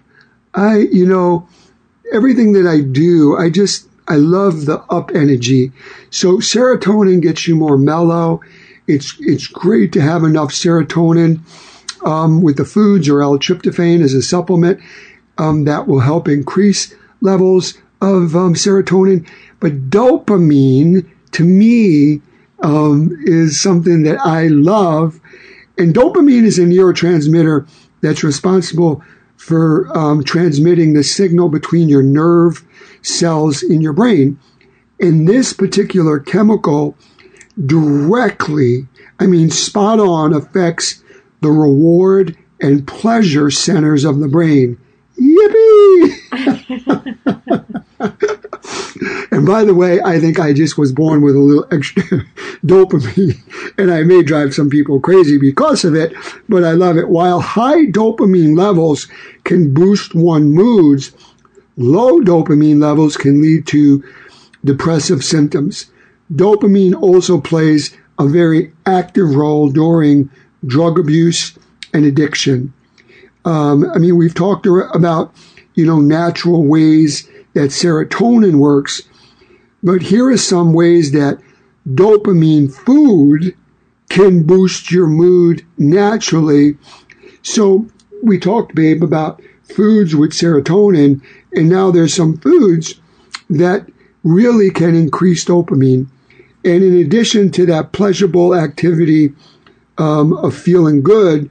I, 0.54 0.78
you 0.78 1.06
know, 1.06 1.48
everything 2.12 2.52
that 2.54 2.66
I 2.66 2.80
do, 2.80 3.36
I 3.36 3.50
just, 3.50 3.85
I 4.08 4.16
love 4.16 4.66
the 4.66 4.80
up 4.90 5.10
energy. 5.14 5.72
So 6.10 6.38
serotonin 6.38 7.20
gets 7.20 7.46
you 7.48 7.56
more 7.56 7.78
mellow. 7.78 8.40
It's, 8.86 9.16
it's 9.20 9.46
great 9.46 9.92
to 9.94 10.00
have 10.00 10.22
enough 10.22 10.50
serotonin 10.50 11.40
um, 12.04 12.42
with 12.42 12.56
the 12.56 12.64
foods 12.64 13.08
or 13.08 13.22
L-tryptophan 13.22 14.02
as 14.02 14.14
a 14.14 14.22
supplement 14.22 14.80
um, 15.38 15.64
that 15.64 15.88
will 15.88 16.00
help 16.00 16.28
increase 16.28 16.94
levels 17.20 17.74
of 18.00 18.36
um, 18.36 18.54
serotonin. 18.54 19.28
But 19.60 19.90
dopamine, 19.90 21.08
to 21.32 21.44
me, 21.44 22.20
um, 22.62 23.16
is 23.24 23.60
something 23.60 24.02
that 24.04 24.18
I 24.20 24.48
love. 24.48 25.20
And 25.78 25.94
dopamine 25.94 26.44
is 26.44 26.58
a 26.58 26.62
neurotransmitter 26.62 27.68
that's 28.02 28.24
responsible 28.24 29.02
for 29.36 29.96
um, 29.96 30.24
transmitting 30.24 30.94
the 30.94 31.04
signal 31.04 31.48
between 31.48 31.88
your 31.88 32.02
nerve 32.02 32.64
cells 33.02 33.62
in 33.62 33.80
your 33.80 33.92
brain. 33.92 34.38
And 35.00 35.28
this 35.28 35.52
particular 35.52 36.18
chemical 36.18 36.96
directly, 37.64 38.86
I 39.20 39.26
mean, 39.26 39.50
spot 39.50 40.00
on 40.00 40.32
affects 40.32 41.02
the 41.40 41.50
reward 41.50 42.36
and 42.60 42.86
pleasure 42.86 43.50
centers 43.50 44.04
of 44.04 44.20
the 44.20 44.28
brain. 44.28 44.78
Yippee! 45.26 47.06
and 49.30 49.46
by 49.46 49.64
the 49.64 49.74
way, 49.74 50.00
I 50.02 50.20
think 50.20 50.38
I 50.38 50.52
just 50.52 50.78
was 50.78 50.92
born 50.92 51.22
with 51.22 51.34
a 51.34 51.40
little 51.40 51.66
extra 51.70 52.02
dopamine, 52.64 53.38
and 53.78 53.90
I 53.90 54.02
may 54.02 54.22
drive 54.22 54.54
some 54.54 54.70
people 54.70 55.00
crazy 55.00 55.38
because 55.38 55.84
of 55.84 55.94
it, 55.94 56.14
but 56.48 56.64
I 56.64 56.72
love 56.72 56.96
it. 56.96 57.08
While 57.08 57.40
high 57.40 57.86
dopamine 57.86 58.56
levels 58.56 59.08
can 59.44 59.74
boost 59.74 60.14
one 60.14 60.52
moods, 60.52 61.12
low 61.76 62.20
dopamine 62.20 62.80
levels 62.80 63.16
can 63.16 63.42
lead 63.42 63.66
to 63.68 64.04
depressive 64.64 65.24
symptoms. 65.24 65.86
Dopamine 66.32 66.94
also 67.00 67.40
plays 67.40 67.96
a 68.18 68.26
very 68.26 68.72
active 68.84 69.34
role 69.34 69.68
during 69.70 70.30
drug 70.66 70.98
abuse 70.98 71.56
and 71.92 72.04
addiction. 72.04 72.72
Um, 73.46 73.88
I 73.94 73.98
mean, 73.98 74.16
we've 74.16 74.34
talked 74.34 74.66
about, 74.66 75.32
you 75.74 75.86
know, 75.86 76.00
natural 76.00 76.64
ways 76.64 77.28
that 77.54 77.70
serotonin 77.70 78.56
works, 78.56 79.02
but 79.82 80.02
here 80.02 80.28
are 80.28 80.36
some 80.36 80.72
ways 80.72 81.12
that 81.12 81.38
dopamine 81.88 82.74
food 82.74 83.56
can 84.08 84.42
boost 84.42 84.90
your 84.90 85.06
mood 85.06 85.64
naturally. 85.78 86.76
So 87.42 87.86
we 88.22 88.38
talked, 88.38 88.74
babe, 88.74 89.02
about 89.02 89.40
foods 89.62 90.16
with 90.16 90.32
serotonin, 90.32 91.22
and 91.52 91.68
now 91.68 91.92
there's 91.92 92.14
some 92.14 92.38
foods 92.38 93.00
that 93.48 93.86
really 94.24 94.70
can 94.70 94.96
increase 94.96 95.44
dopamine. 95.44 96.08
And 96.64 96.82
in 96.82 96.96
addition 96.96 97.52
to 97.52 97.66
that 97.66 97.92
pleasurable 97.92 98.56
activity 98.56 99.32
um, 99.98 100.32
of 100.32 100.52
feeling 100.52 101.02
good, 101.02 101.48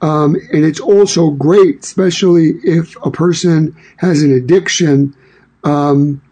um, 0.00 0.36
and 0.52 0.64
it's 0.64 0.80
also 0.80 1.30
great, 1.30 1.84
especially 1.84 2.54
if 2.62 2.96
a 3.04 3.10
person 3.10 3.76
has 3.98 4.22
an 4.22 4.32
addiction. 4.32 5.14
Um, 5.64 6.22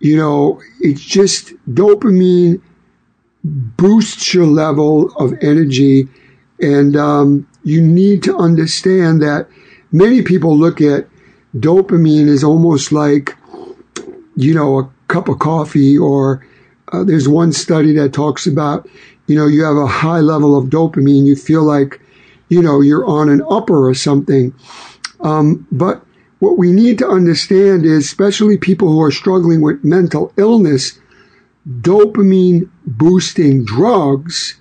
you 0.00 0.16
know, 0.16 0.60
it's 0.80 1.02
just 1.02 1.52
dopamine 1.66 2.62
boosts 3.44 4.32
your 4.32 4.46
level 4.46 5.12
of 5.16 5.34
energy. 5.42 6.08
And 6.60 6.96
um, 6.96 7.48
you 7.62 7.82
need 7.82 8.22
to 8.24 8.36
understand 8.36 9.22
that 9.22 9.48
many 9.92 10.22
people 10.22 10.56
look 10.56 10.80
at 10.80 11.08
dopamine 11.56 12.28
as 12.28 12.42
almost 12.42 12.92
like, 12.92 13.36
you 14.36 14.54
know, 14.54 14.78
a 14.78 14.90
cup 15.08 15.28
of 15.28 15.38
coffee, 15.38 15.96
or 15.96 16.46
uh, 16.92 17.04
there's 17.04 17.28
one 17.28 17.52
study 17.52 17.92
that 17.94 18.12
talks 18.12 18.46
about, 18.46 18.88
you 19.26 19.36
know, 19.36 19.46
you 19.46 19.62
have 19.64 19.76
a 19.76 19.86
high 19.86 20.20
level 20.20 20.56
of 20.56 20.66
dopamine, 20.66 21.26
you 21.26 21.36
feel 21.36 21.62
like 21.62 22.00
you 22.48 22.62
know, 22.62 22.80
you're 22.80 23.06
on 23.06 23.28
an 23.28 23.42
upper 23.50 23.88
or 23.88 23.94
something. 23.94 24.54
Um, 25.20 25.66
but 25.72 26.04
what 26.38 26.58
we 26.58 26.72
need 26.72 26.98
to 26.98 27.08
understand 27.08 27.84
is, 27.84 28.04
especially 28.04 28.56
people 28.56 28.88
who 28.88 29.02
are 29.02 29.10
struggling 29.10 29.60
with 29.60 29.84
mental 29.84 30.32
illness, 30.36 30.98
dopamine 31.68 32.68
boosting 32.86 33.64
drugs 33.64 34.60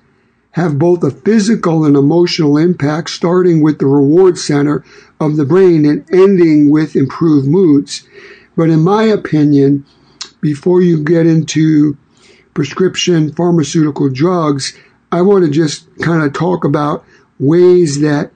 have 0.51 0.79
both 0.79 1.03
a 1.03 1.11
physical 1.11 1.85
and 1.85 1.95
emotional 1.95 2.57
impact, 2.57 3.11
starting 3.11 3.61
with 3.61 3.77
the 3.77 3.85
reward 3.85 4.39
center 4.39 4.83
of 5.19 5.35
the 5.35 5.45
brain 5.45 5.85
and 5.85 6.03
ending 6.11 6.71
with 6.71 6.95
improved 6.95 7.47
moods. 7.47 8.07
But 8.55 8.71
in 8.71 8.79
my 8.79 9.03
opinion, 9.03 9.85
before 10.41 10.81
you 10.81 11.03
get 11.03 11.27
into 11.27 11.95
prescription 12.55 13.31
pharmaceutical 13.33 14.09
drugs, 14.09 14.75
I 15.11 15.21
want 15.21 15.45
to 15.45 15.51
just 15.51 15.87
kind 15.99 16.23
of 16.23 16.33
talk 16.33 16.65
about 16.65 17.05
ways 17.39 18.01
that, 18.01 18.31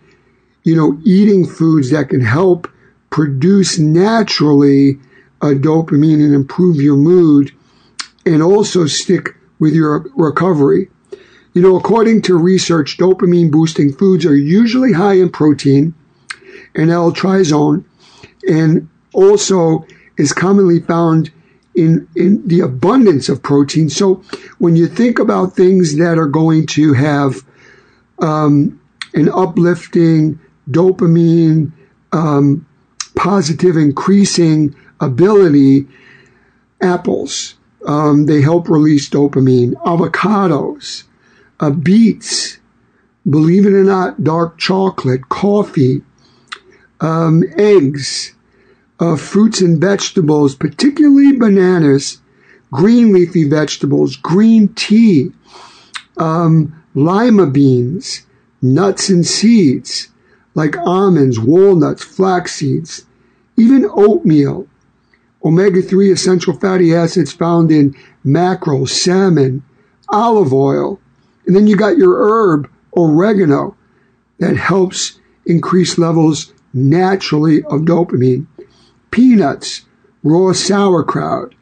you 0.64 0.76
know, 0.76 1.00
eating 1.04 1.46
foods 1.46 1.90
that 1.92 2.10
can 2.10 2.22
help 2.22 2.68
produce 3.10 3.78
naturally 3.80 5.00
a 5.42 5.50
dopamine 5.50 6.24
and 6.24 6.34
improve 6.34 6.78
your 6.78 6.98
mood 6.98 7.52
and 8.26 8.44
also 8.44 8.86
stick 8.86 9.36
with 9.60 9.74
your 9.74 10.06
recovery. 10.16 10.90
You 11.54 11.62
know, 11.62 11.76
according 11.76 12.22
to 12.24 12.38
research, 12.38 12.98
dopamine 12.98 13.52
boosting 13.52 13.92
foods 13.94 14.26
are 14.26 14.36
usually 14.36 14.94
high 14.94 15.16
in 15.16 15.30
protein 15.30 15.94
and 16.76 16.90
L-tryptophan 16.90 17.84
and 18.48 18.90
also 19.14 19.86
is 20.18 20.34
commonly 20.34 20.80
found 20.80 21.32
in, 21.76 22.08
in 22.16 22.48
the 22.48 22.60
abundance 22.60 23.30
of 23.30 23.44
protein. 23.44 23.90
So 23.90 24.24
when 24.58 24.76
you 24.76 24.88
think 24.88 25.20
about 25.20 25.56
things 25.56 25.98
that 25.98 26.18
are 26.18 26.28
going 26.28 26.68
to 26.68 26.94
have 26.94 27.44
um, 28.20 28.81
an 29.14 29.30
uplifting 29.30 30.40
dopamine, 30.70 31.72
um, 32.12 32.66
positive 33.16 33.78
increasing 33.78 34.76
ability, 35.00 35.88
apples, 36.82 37.56
um, 37.86 38.26
they 38.26 38.42
help 38.42 38.70
release 38.70 39.10
dopamine, 39.10 39.74
avocados, 39.84 41.04
uh, 41.60 41.70
beets, 41.70 42.58
believe 43.30 43.66
it 43.66 43.74
or 43.74 43.84
not, 43.84 44.24
dark 44.24 44.58
chocolate, 44.58 45.30
coffee, 45.30 46.02
um, 47.00 47.44
eggs, 47.58 48.34
uh, 49.00 49.16
fruits 49.16 49.62
and 49.62 49.82
vegetables, 49.82 50.56
particularly 50.56 51.36
bananas, 51.38 52.22
green 52.72 53.12
leafy 53.12 53.44
vegetables, 53.44 54.16
green 54.16 54.68
tea, 54.70 55.32
um, 56.18 56.84
lima 56.94 57.48
beans, 57.48 58.26
nuts 58.62 59.10
and 59.10 59.26
seeds 59.26 60.10
like 60.54 60.78
almonds, 60.78 61.40
walnuts, 61.40 62.04
flax 62.04 62.56
seeds, 62.56 63.06
even 63.58 63.90
oatmeal, 63.94 64.68
omega 65.44 65.82
3 65.82 66.12
essential 66.12 66.54
fatty 66.54 66.94
acids 66.94 67.32
found 67.32 67.72
in 67.72 67.96
mackerel, 68.24 68.86
salmon, 68.86 69.64
olive 70.10 70.54
oil. 70.54 71.00
And 71.46 71.56
then 71.56 71.68
you 71.68 71.76
got 71.76 71.98
your 71.98 72.16
herb, 72.18 72.70
oregano, 72.96 73.76
that 74.40 74.58
helps 74.58 75.20
increase 75.46 75.98
levels 75.98 76.54
naturally 76.74 77.64
of 77.64 77.82
dopamine. 77.82 78.46
Peanuts, 79.10 79.82
raw 80.24 80.54
sauerkraut, 80.54 81.54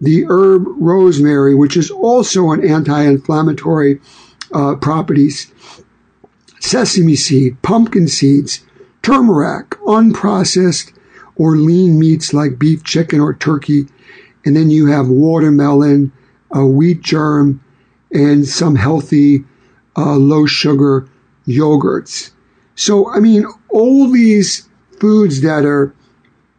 the 0.00 0.24
herb 0.28 0.66
rosemary, 0.76 1.54
which 1.54 1.76
is 1.76 1.90
also 1.90 2.50
an 2.50 2.66
anti-inflammatory 2.66 4.00
uh, 4.52 4.76
properties, 4.76 5.52
sesame 6.66 7.16
seed, 7.16 7.60
pumpkin 7.62 8.08
seeds, 8.08 8.64
turmeric, 9.02 9.70
unprocessed 9.86 10.92
or 11.36 11.56
lean 11.56 11.98
meats 11.98 12.34
like 12.34 12.58
beef, 12.58 12.82
chicken, 12.82 13.20
or 13.20 13.34
turkey. 13.34 13.86
And 14.44 14.56
then 14.56 14.70
you 14.70 14.86
have 14.86 15.08
watermelon, 15.08 16.12
a 16.50 16.66
wheat 16.66 17.02
germ, 17.02 17.62
and 18.12 18.46
some 18.46 18.76
healthy 18.76 19.44
uh, 19.96 20.16
low 20.16 20.46
sugar 20.46 21.08
yogurts. 21.46 22.30
So, 22.74 23.10
I 23.10 23.20
mean, 23.20 23.46
all 23.68 24.10
these 24.10 24.68
foods 24.98 25.42
that 25.42 25.64
are, 25.64 25.94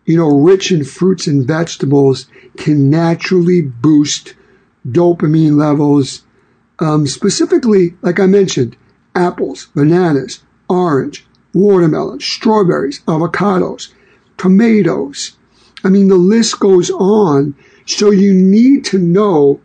you 0.05 0.17
know, 0.17 0.39
rich 0.39 0.71
in 0.71 0.83
fruits 0.83 1.27
and 1.27 1.45
vegetables 1.45 2.27
can 2.57 2.89
naturally 2.89 3.61
boost 3.61 4.35
dopamine 4.87 5.57
levels. 5.57 6.23
Um, 6.79 7.07
specifically, 7.07 7.95
like 8.01 8.19
I 8.19 8.27
mentioned, 8.27 8.77
apples, 9.17 9.67
bananas, 9.75 10.43
orange, 10.69 11.25
watermelon, 11.53 12.19
strawberries, 12.19 13.01
avocados, 13.01 13.93
tomatoes. 14.37 15.37
I 15.83 15.89
mean, 15.89 16.07
the 16.07 16.15
list 16.15 16.59
goes 16.59 16.89
on. 16.91 17.55
So 17.85 18.11
you 18.11 18.33
need 18.33 18.85
to 18.85 18.99
know 18.99 19.59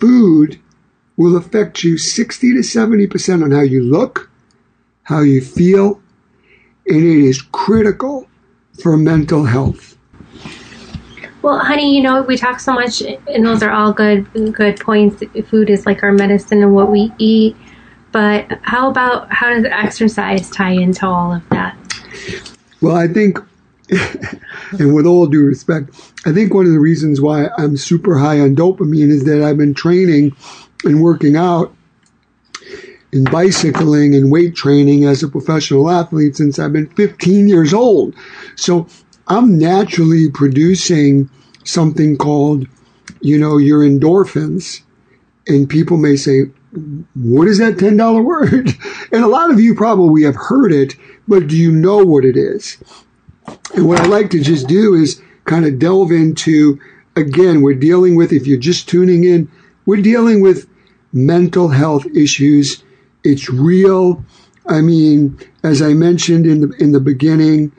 food 0.00 0.60
will 1.16 1.36
affect 1.36 1.82
you 1.84 1.96
60 1.96 2.54
to 2.54 2.60
70% 2.60 3.44
on 3.44 3.50
how 3.50 3.60
you 3.60 3.82
look, 3.82 4.30
how 5.04 5.20
you 5.20 5.40
feel, 5.40 6.00
and 6.86 7.02
it 7.02 7.24
is 7.24 7.40
critical 7.40 8.28
for 8.82 8.96
mental 8.96 9.44
health. 9.44 9.96
Well, 11.42 11.58
honey, 11.58 11.94
you 11.94 12.02
know 12.02 12.22
we 12.22 12.38
talk 12.38 12.58
so 12.58 12.72
much, 12.72 13.02
and 13.02 13.44
those 13.44 13.62
are 13.62 13.70
all 13.70 13.92
good 13.92 14.26
good 14.54 14.80
points. 14.80 15.22
Food 15.50 15.68
is 15.68 15.84
like 15.84 16.02
our 16.02 16.12
medicine 16.12 16.62
and 16.62 16.74
what 16.74 16.90
we 16.90 17.12
eat. 17.18 17.54
But 18.14 18.60
how 18.62 18.88
about 18.88 19.26
how 19.32 19.52
does 19.52 19.64
exercise 19.64 20.48
tie 20.48 20.70
into 20.70 21.04
all 21.04 21.34
of 21.34 21.48
that? 21.48 21.76
Well, 22.80 22.94
I 22.94 23.08
think, 23.08 23.40
and 24.78 24.94
with 24.94 25.04
all 25.04 25.26
due 25.26 25.44
respect, 25.44 25.90
I 26.24 26.30
think 26.30 26.54
one 26.54 26.64
of 26.64 26.70
the 26.70 26.78
reasons 26.78 27.20
why 27.20 27.48
I'm 27.58 27.76
super 27.76 28.16
high 28.16 28.38
on 28.38 28.54
dopamine 28.54 29.10
is 29.10 29.24
that 29.24 29.42
I've 29.42 29.58
been 29.58 29.74
training 29.74 30.36
and 30.84 31.02
working 31.02 31.34
out 31.34 31.74
and 33.12 33.28
bicycling 33.32 34.14
and 34.14 34.30
weight 34.30 34.54
training 34.54 35.06
as 35.06 35.24
a 35.24 35.28
professional 35.28 35.90
athlete 35.90 36.36
since 36.36 36.60
I've 36.60 36.72
been 36.72 36.86
15 36.90 37.48
years 37.48 37.74
old. 37.74 38.14
So 38.54 38.86
I'm 39.26 39.58
naturally 39.58 40.30
producing 40.30 41.28
something 41.64 42.16
called, 42.16 42.68
you 43.22 43.40
know, 43.40 43.56
your 43.56 43.80
endorphins. 43.80 44.82
And 45.48 45.68
people 45.68 45.96
may 45.96 46.14
say, 46.14 46.44
what 47.14 47.48
is 47.48 47.58
that 47.58 47.74
$10 47.74 48.24
word? 48.24 48.70
And 49.12 49.22
a 49.22 49.28
lot 49.28 49.50
of 49.50 49.60
you 49.60 49.74
probably 49.74 50.24
have 50.24 50.34
heard 50.34 50.72
it, 50.72 50.96
but 51.28 51.46
do 51.46 51.56
you 51.56 51.70
know 51.70 51.98
what 51.98 52.24
it 52.24 52.36
is? 52.36 52.78
And 53.74 53.86
what 53.86 54.00
I 54.00 54.06
like 54.06 54.30
to 54.30 54.40
just 54.40 54.66
do 54.66 54.94
is 54.94 55.22
kind 55.44 55.66
of 55.66 55.78
delve 55.78 56.10
into, 56.10 56.80
again, 57.16 57.62
we're 57.62 57.74
dealing 57.74 58.16
with, 58.16 58.32
if 58.32 58.46
you're 58.46 58.58
just 58.58 58.88
tuning 58.88 59.24
in, 59.24 59.50
we're 59.86 60.02
dealing 60.02 60.40
with 60.40 60.68
mental 61.12 61.68
health 61.68 62.06
issues. 62.06 62.82
It's 63.22 63.48
real. 63.48 64.24
I 64.66 64.80
mean, 64.80 65.38
as 65.62 65.80
I 65.82 65.92
mentioned 65.94 66.46
in 66.46 66.62
the, 66.62 66.68
in 66.78 66.92
the 66.92 67.00
beginning, 67.00 67.72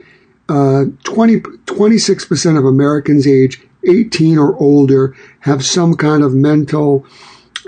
uh, 0.48 0.84
20, 1.04 1.40
26% 1.40 2.58
of 2.58 2.64
Americans 2.64 3.26
age 3.26 3.60
18 3.86 4.38
or 4.38 4.56
older 4.56 5.14
have 5.40 5.64
some 5.64 5.94
kind 5.94 6.22
of 6.22 6.34
mental 6.34 7.04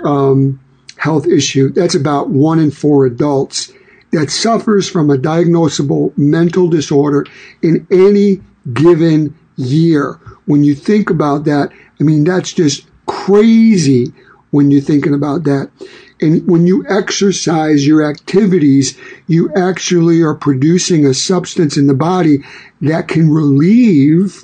um, 0.03 0.59
health 0.99 1.25
issue. 1.25 1.69
That's 1.69 1.95
about 1.95 2.29
one 2.29 2.59
in 2.59 2.71
four 2.71 3.05
adults 3.05 3.71
that 4.11 4.29
suffers 4.29 4.89
from 4.89 5.09
a 5.09 5.17
diagnosable 5.17 6.15
mental 6.17 6.67
disorder 6.67 7.25
in 7.61 7.87
any 7.89 8.41
given 8.73 9.35
year. 9.55 10.19
When 10.45 10.63
you 10.63 10.75
think 10.75 11.09
about 11.09 11.45
that, 11.45 11.71
I 11.99 12.03
mean, 12.03 12.23
that's 12.23 12.51
just 12.51 12.85
crazy 13.05 14.13
when 14.51 14.71
you're 14.71 14.81
thinking 14.81 15.13
about 15.13 15.43
that. 15.43 15.71
And 16.21 16.45
when 16.47 16.67
you 16.67 16.85
exercise 16.89 17.87
your 17.87 18.03
activities, 18.09 18.97
you 19.27 19.53
actually 19.55 20.21
are 20.21 20.35
producing 20.35 21.05
a 21.05 21.13
substance 21.13 21.77
in 21.77 21.87
the 21.87 21.93
body 21.93 22.39
that 22.81 23.07
can 23.07 23.29
relieve 23.29 24.43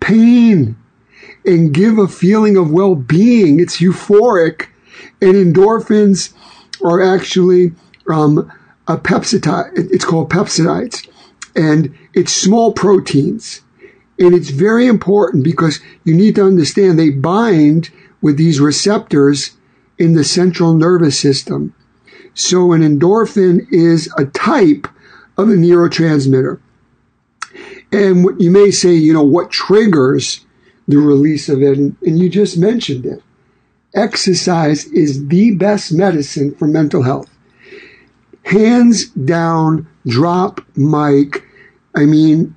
pain 0.00 0.76
and 1.44 1.74
give 1.74 1.98
a 1.98 2.08
feeling 2.08 2.56
of 2.56 2.70
well-being. 2.70 3.60
It's 3.60 3.80
euphoric 3.80 4.68
and 5.20 5.34
endorphins 5.34 6.32
are 6.84 7.02
actually 7.02 7.72
um, 8.08 8.50
a 8.86 8.96
peptide. 8.96 9.72
It's 9.74 10.04
called 10.04 10.30
peptides, 10.30 11.08
and 11.54 11.96
it's 12.12 12.32
small 12.32 12.72
proteins. 12.72 13.62
And 14.18 14.32
it's 14.34 14.50
very 14.50 14.86
important 14.86 15.42
because 15.42 15.80
you 16.04 16.14
need 16.14 16.36
to 16.36 16.44
understand 16.44 16.98
they 16.98 17.10
bind 17.10 17.90
with 18.20 18.36
these 18.36 18.60
receptors 18.60 19.56
in 19.98 20.14
the 20.14 20.24
central 20.24 20.74
nervous 20.74 21.18
system. 21.18 21.74
So 22.32 22.72
an 22.72 22.82
endorphin 22.82 23.66
is 23.72 24.12
a 24.16 24.26
type 24.26 24.86
of 25.36 25.48
a 25.48 25.52
neurotransmitter. 25.52 26.60
And 27.92 28.24
what 28.24 28.40
you 28.40 28.50
may 28.50 28.70
say, 28.70 28.94
you 28.94 29.12
know, 29.12 29.22
what 29.22 29.50
triggers 29.50 30.44
the 30.86 30.98
release 30.98 31.48
of 31.48 31.62
it? 31.62 31.78
And 31.78 31.96
you 32.02 32.28
just 32.28 32.56
mentioned 32.56 33.06
it 33.06 33.22
exercise 33.94 34.86
is 34.86 35.26
the 35.28 35.52
best 35.52 35.92
medicine 35.92 36.54
for 36.54 36.66
mental 36.66 37.02
health. 37.02 37.30
Hands 38.44 39.06
down, 39.10 39.88
drop 40.06 40.60
mic. 40.76 41.44
I 41.94 42.04
mean, 42.04 42.54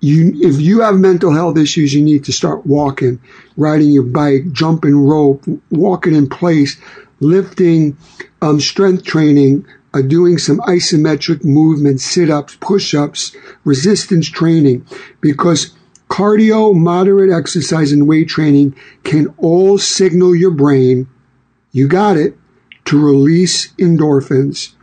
you, 0.00 0.32
if 0.42 0.60
you 0.60 0.80
have 0.80 0.96
mental 0.96 1.32
health 1.32 1.56
issues, 1.56 1.94
you 1.94 2.02
need 2.02 2.24
to 2.24 2.32
start 2.32 2.66
walking, 2.66 3.20
riding 3.56 3.92
your 3.92 4.02
bike, 4.02 4.50
jumping 4.52 4.96
rope, 4.96 5.44
walking 5.70 6.14
in 6.14 6.28
place, 6.28 6.76
lifting, 7.20 7.96
um, 8.42 8.60
strength 8.60 9.04
training, 9.04 9.64
uh, 9.94 10.02
doing 10.02 10.38
some 10.38 10.58
isometric 10.60 11.44
movements, 11.44 12.04
sit 12.04 12.30
ups, 12.30 12.56
push 12.60 12.94
ups, 12.94 13.34
resistance 13.64 14.28
training, 14.28 14.84
because 15.20 15.72
cardio, 16.08 16.74
moderate 16.74 17.30
exercise, 17.30 17.92
and 17.92 18.06
weight 18.06 18.28
training 18.28 18.74
can 19.04 19.34
all 19.38 19.78
signal 19.78 20.34
your 20.34 20.50
brain, 20.50 21.08
you 21.70 21.88
got 21.88 22.16
it, 22.16 22.36
to 22.84 23.02
release 23.02 23.72
endorphins. 23.74 24.74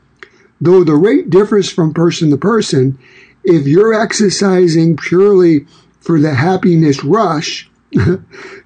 Though 0.62 0.84
the 0.84 0.96
rate 0.96 1.30
differs 1.30 1.72
from 1.72 1.94
person 1.94 2.30
to 2.32 2.38
person, 2.38 2.98
if 3.44 3.68
you're 3.68 3.94
exercising 3.94 4.98
purely 4.98 5.66
for 6.02 6.20
the 6.20 6.36
happiness 6.36 7.04
rush, 7.04 7.70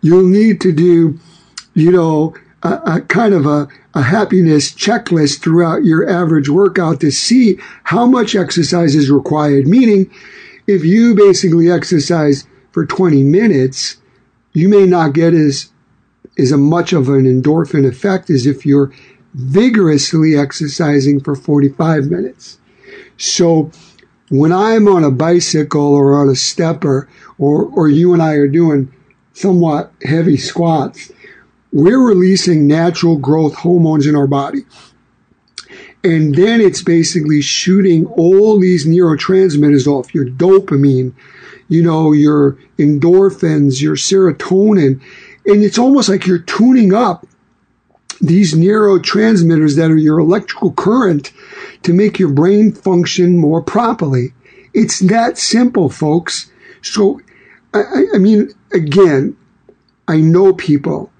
you'll 0.02 0.28
need 0.28 0.62
to 0.62 0.72
do, 0.72 1.20
you 1.74 1.92
know, 1.92 2.36
a, 2.64 2.82
a, 2.86 3.02
kind 3.02 3.34
of 3.34 3.46
a, 3.46 3.68
a 3.94 4.02
happiness 4.02 4.72
checklist 4.72 5.42
throughout 5.42 5.84
your 5.84 6.10
average 6.10 6.50
workout 6.50 7.00
to 7.02 7.12
see 7.12 7.60
how 7.84 8.06
much 8.06 8.36
exercise 8.36 8.96
is 8.96 9.12
required. 9.12 9.68
Meaning, 9.68 10.10
if 10.68 10.84
you 10.84 11.16
basically 11.16 11.70
exercise 11.70 12.48
for 12.72 12.86
20 12.86 13.24
minutes, 13.24 13.98
you 14.54 14.70
may 14.70 14.86
not 14.86 15.14
get 15.14 15.34
as 15.34 15.70
as 16.38 16.52
much 16.52 16.94
of 16.94 17.10
an 17.10 17.26
endorphin 17.26 17.88
effect 17.88 18.30
as 18.30 18.48
if 18.48 18.66
you're 18.66 18.92
vigorously 19.36 20.36
exercising 20.36 21.20
for 21.20 21.36
45 21.36 22.06
minutes. 22.06 22.58
So 23.18 23.72
when 24.30 24.52
I'm 24.52 24.88
on 24.88 25.04
a 25.04 25.12
bicycle 25.12 25.94
or 25.94 26.20
on 26.20 26.30
a 26.30 26.36
stepper 26.36 27.08
or, 27.38 27.66
or 27.66 27.88
you 27.88 28.14
and 28.14 28.22
I 28.22 28.34
are 28.34 28.48
doing 28.48 28.92
somewhat 29.34 29.92
heavy 30.04 30.38
squats, 30.38 31.12
we're 31.72 32.02
releasing 32.02 32.68
natural 32.68 33.18
growth 33.18 33.56
hormones 33.56 34.08
in 34.08 34.16
our 34.16 34.28
body. 34.28 34.66
And 36.04 36.36
then 36.36 36.60
it's 36.60 36.82
basically 36.82 37.42
shooting 37.42 38.06
all 38.08 38.60
these 38.60 38.86
neurotransmitters 38.86 39.88
off 39.88 40.14
your 40.14 40.26
dopamine, 40.26 41.14
you 41.70 41.82
know, 41.82 42.12
your 42.12 42.58
endorphins, 42.78 43.82
your 43.82 43.96
serotonin. 43.96 45.02
And 45.46 45.64
it's 45.64 45.80
almost 45.80 46.10
like 46.10 46.26
you're 46.28 46.40
tuning 46.40 46.94
up 46.94 47.26
these 48.20 48.54
neurotransmitters 48.54 49.76
that 49.78 49.92
are 49.92 49.98
your 49.98 50.20
electrical 50.20 50.74
current 50.74 51.32
to 51.84 51.94
make 51.94 52.20
your 52.20 52.30
brain 52.30 52.72
function 52.72 53.38
more 53.38 53.62
properly. 53.62 54.34
It's 54.74 55.00
that 55.00 55.38
simple, 55.38 55.90
folks. 55.90 56.52
So, 56.82 57.22
I, 57.74 58.06
I 58.16 58.18
mean, 58.18 58.54
again, 58.74 59.38
I 60.08 60.18
know 60.18 60.54
people, 60.54 61.12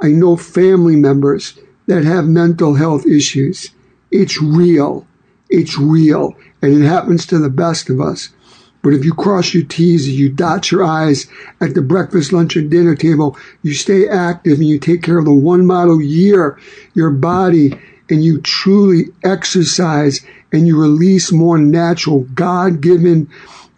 I 0.00 0.08
know 0.08 0.36
family 0.36 0.96
members 0.96 1.58
that 1.86 2.04
have 2.04 2.26
mental 2.26 2.74
health 2.74 3.06
issues. 3.06 3.70
It's 4.10 4.40
real. 4.40 5.06
It's 5.48 5.78
real. 5.78 6.36
And 6.62 6.82
it 6.82 6.86
happens 6.86 7.26
to 7.26 7.38
the 7.38 7.50
best 7.50 7.90
of 7.90 8.00
us. 8.00 8.30
But 8.82 8.94
if 8.94 9.04
you 9.04 9.12
cross 9.14 9.52
your 9.52 9.64
T's, 9.64 10.06
and 10.06 10.16
you 10.16 10.28
dot 10.28 10.70
your 10.70 10.84
I's 10.84 11.26
at 11.60 11.74
the 11.74 11.82
breakfast, 11.82 12.32
lunch, 12.32 12.54
and 12.54 12.70
dinner 12.70 12.94
table, 12.94 13.36
you 13.62 13.74
stay 13.74 14.08
active 14.08 14.58
and 14.58 14.68
you 14.68 14.78
take 14.78 15.02
care 15.02 15.18
of 15.18 15.24
the 15.24 15.32
one 15.32 15.66
model 15.66 16.00
year, 16.00 16.56
your 16.94 17.10
body, 17.10 17.76
and 18.08 18.24
you 18.24 18.40
truly 18.40 19.06
exercise 19.24 20.24
and 20.52 20.68
you 20.68 20.80
release 20.80 21.32
more 21.32 21.58
natural, 21.58 22.20
God 22.34 22.80
given, 22.80 23.28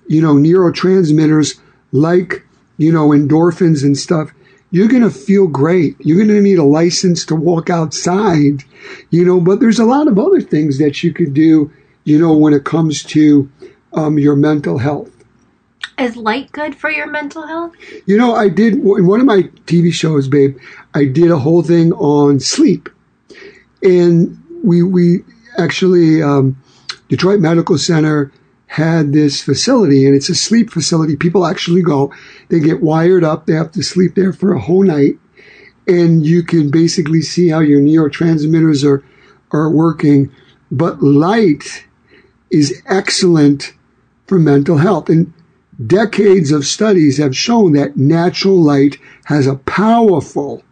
you 0.06 0.20
know, 0.20 0.34
neurotransmitters 0.34 1.58
like, 1.92 2.44
you 2.76 2.92
know, 2.92 3.08
endorphins 3.08 3.82
and 3.82 3.96
stuff, 3.96 4.30
you're 4.70 4.88
going 4.88 5.02
to 5.02 5.10
feel 5.10 5.46
great. 5.46 5.96
You're 6.00 6.16
going 6.16 6.28
to 6.28 6.40
need 6.40 6.58
a 6.58 6.64
license 6.64 7.24
to 7.26 7.34
walk 7.34 7.70
outside, 7.70 8.64
you 9.10 9.24
know, 9.24 9.40
but 9.40 9.60
there's 9.60 9.78
a 9.78 9.84
lot 9.84 10.08
of 10.08 10.18
other 10.18 10.40
things 10.40 10.78
that 10.78 11.02
you 11.02 11.12
could 11.12 11.34
do, 11.34 11.72
you 12.04 12.18
know, 12.18 12.36
when 12.36 12.52
it 12.52 12.64
comes 12.64 13.02
to 13.04 13.50
um, 13.94 14.18
your 14.18 14.36
mental 14.36 14.78
health. 14.78 15.10
Is 15.98 16.16
light 16.16 16.52
good 16.52 16.76
for 16.76 16.90
your 16.90 17.08
mental 17.08 17.46
health? 17.46 17.74
You 18.06 18.16
know, 18.16 18.34
I 18.34 18.48
did 18.48 18.74
in 18.74 19.06
one 19.06 19.20
of 19.20 19.26
my 19.26 19.42
TV 19.66 19.92
shows, 19.92 20.28
babe. 20.28 20.56
I 20.94 21.06
did 21.06 21.30
a 21.30 21.38
whole 21.38 21.62
thing 21.62 21.92
on 21.94 22.38
sleep, 22.38 22.88
and 23.82 24.40
we 24.62 24.84
we 24.84 25.24
actually 25.58 26.22
um, 26.22 26.56
Detroit 27.08 27.40
Medical 27.40 27.78
Center 27.78 28.30
had 28.68 29.12
this 29.12 29.42
facility, 29.42 30.06
and 30.06 30.14
it's 30.14 30.28
a 30.28 30.34
sleep 30.34 30.70
facility. 30.70 31.16
People 31.16 31.46
actually 31.46 31.82
go, 31.82 32.12
they 32.48 32.60
get 32.60 32.82
wired 32.82 33.24
up, 33.24 33.46
they 33.46 33.54
have 33.54 33.72
to 33.72 33.82
sleep 33.82 34.14
there 34.14 34.32
for 34.32 34.52
a 34.52 34.60
whole 34.60 34.84
night, 34.84 35.18
and 35.86 36.24
you 36.24 36.42
can 36.42 36.70
basically 36.70 37.22
see 37.22 37.48
how 37.48 37.60
your 37.60 37.80
neurotransmitters 37.80 38.84
are 38.84 39.04
are 39.50 39.70
working. 39.70 40.30
But 40.70 41.02
light 41.02 41.86
is 42.50 42.82
excellent 42.86 43.72
for 44.26 44.38
mental 44.38 44.78
health. 44.78 45.08
And 45.08 45.32
decades 45.86 46.50
of 46.50 46.66
studies 46.66 47.18
have 47.18 47.36
shown 47.36 47.72
that 47.72 47.96
natural 47.96 48.60
light 48.62 48.98
has 49.24 49.46
a 49.46 49.56
powerful 49.56 50.62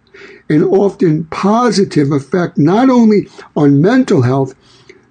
and 0.49 0.63
often 0.63 1.25
positive 1.27 2.13
effect 2.13 2.59
not 2.59 2.89
only 2.89 3.29
on 3.57 3.81
mental 3.81 4.23
health, 4.23 4.55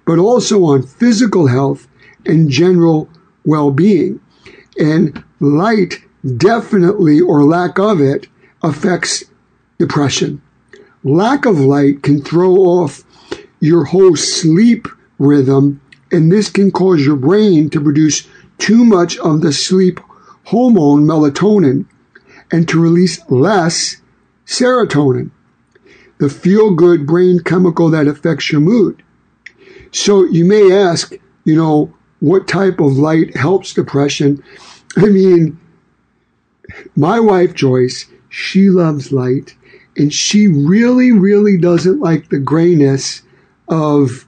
but 0.06 0.18
also 0.18 0.64
on 0.64 0.82
physical 0.82 1.48
health 1.48 1.88
and 2.26 2.50
general 2.50 3.08
well 3.44 3.70
being. 3.70 4.20
And 4.78 5.22
light 5.40 6.02
definitely, 6.36 7.20
or 7.20 7.44
lack 7.44 7.78
of 7.78 8.00
it, 8.00 8.28
affects 8.62 9.24
depression. 9.78 10.42
Lack 11.04 11.46
of 11.46 11.60
light 11.60 12.02
can 12.02 12.20
throw 12.20 12.56
off 12.56 13.04
your 13.60 13.84
whole 13.84 14.16
sleep 14.16 14.88
rhythm, 15.18 15.80
and 16.10 16.30
this 16.30 16.50
can 16.50 16.70
cause 16.70 17.04
your 17.04 17.16
brain 17.16 17.70
to 17.70 17.80
produce 17.80 18.26
too 18.58 18.84
much 18.84 19.18
of 19.18 19.40
the 19.40 19.52
sleep 19.52 20.00
hormone 20.44 21.04
melatonin 21.04 21.86
and 22.50 22.68
to 22.68 22.80
release 22.80 23.18
less 23.30 23.96
serotonin, 24.46 25.30
the 26.18 26.28
feel 26.28 26.74
good 26.74 27.06
brain 27.06 27.40
chemical 27.40 27.90
that 27.90 28.06
affects 28.06 28.52
your 28.52 28.60
mood. 28.60 29.02
So 29.92 30.24
you 30.24 30.44
may 30.44 30.72
ask, 30.72 31.14
you 31.44 31.56
know, 31.56 31.94
what 32.20 32.48
type 32.48 32.80
of 32.80 32.92
light 32.92 33.36
helps 33.36 33.74
depression? 33.74 34.42
I 34.96 35.06
mean, 35.06 35.58
my 36.96 37.20
wife 37.20 37.54
Joyce, 37.54 38.06
she 38.28 38.70
loves 38.70 39.12
light 39.12 39.56
and 39.96 40.12
she 40.12 40.48
really, 40.48 41.12
really 41.12 41.58
doesn't 41.58 42.00
like 42.00 42.28
the 42.28 42.38
grayness 42.38 43.22
of 43.68 44.26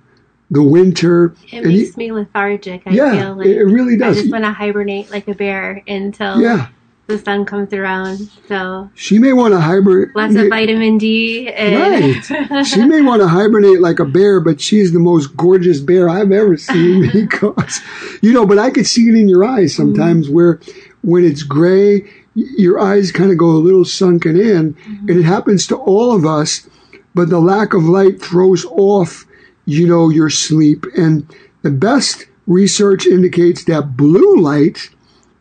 the 0.50 0.62
winter. 0.62 1.34
It 1.52 1.64
makes 1.64 1.94
he, 1.94 1.98
me 1.98 2.12
lethargic. 2.12 2.82
I 2.86 2.90
yeah, 2.90 3.12
feel 3.12 3.34
like 3.36 3.46
it 3.46 3.64
really 3.64 3.96
does. 3.96 4.16
I 4.16 4.20
just 4.20 4.32
want 4.32 4.44
to 4.44 4.52
hibernate 4.52 5.10
like 5.10 5.28
a 5.28 5.34
bear 5.34 5.82
until 5.86 6.40
yeah. 6.40 6.68
The 7.08 7.18
sun 7.18 7.44
comes 7.44 7.72
around. 7.72 8.30
So 8.46 8.90
she 8.94 9.18
may 9.18 9.32
want 9.32 9.52
to 9.54 9.60
hibernate. 9.60 10.14
Lots 10.14 10.36
of 10.36 10.48
vitamin 10.48 10.98
D. 10.98 11.48
And 11.48 12.30
right. 12.30 12.66
she 12.66 12.84
may 12.84 13.02
want 13.02 13.22
to 13.22 13.28
hibernate 13.28 13.80
like 13.80 13.98
a 13.98 14.04
bear, 14.04 14.40
but 14.40 14.60
she's 14.60 14.92
the 14.92 15.00
most 15.00 15.36
gorgeous 15.36 15.80
bear 15.80 16.08
I've 16.08 16.30
ever 16.30 16.56
seen 16.56 17.10
because, 17.12 17.80
you 18.22 18.32
know, 18.32 18.46
but 18.46 18.58
I 18.58 18.70
could 18.70 18.86
see 18.86 19.08
it 19.08 19.14
in 19.14 19.28
your 19.28 19.44
eyes 19.44 19.74
sometimes 19.74 20.26
mm-hmm. 20.26 20.34
where 20.34 20.60
when 21.02 21.24
it's 21.24 21.42
gray, 21.42 22.08
your 22.34 22.78
eyes 22.78 23.10
kind 23.10 23.32
of 23.32 23.38
go 23.38 23.50
a 23.50 23.58
little 23.58 23.84
sunken 23.84 24.38
in, 24.38 24.74
mm-hmm. 24.74 25.08
and 25.08 25.18
it 25.18 25.24
happens 25.24 25.66
to 25.68 25.76
all 25.76 26.14
of 26.14 26.24
us. 26.24 26.68
But 27.14 27.30
the 27.30 27.40
lack 27.40 27.74
of 27.74 27.84
light 27.84 28.22
throws 28.22 28.64
off 28.66 29.24
you 29.68 29.86
know, 29.86 30.08
your 30.08 30.30
sleep. 30.30 30.86
And 30.96 31.28
the 31.62 31.70
best 31.70 32.26
research 32.46 33.06
indicates 33.06 33.64
that 33.64 33.96
blue 33.96 34.40
light, 34.40 34.88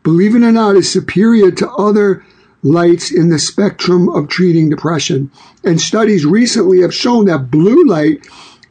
believe 0.04 0.36
it 0.36 0.44
or 0.44 0.52
not, 0.52 0.76
is 0.76 0.92
superior 0.92 1.52
to 1.52 1.70
other 1.72 2.26
lights 2.64 3.12
in 3.12 3.30
the 3.30 3.40
spectrum 3.40 4.10
of 4.10 4.28
treating 4.28 4.70
depression. 4.70 5.32
And 5.64 5.80
studies 5.80 6.26
recently 6.26 6.82
have 6.82 6.94
shown 6.94 7.26
that 7.26 7.52
blue 7.52 7.86
light 7.86 8.26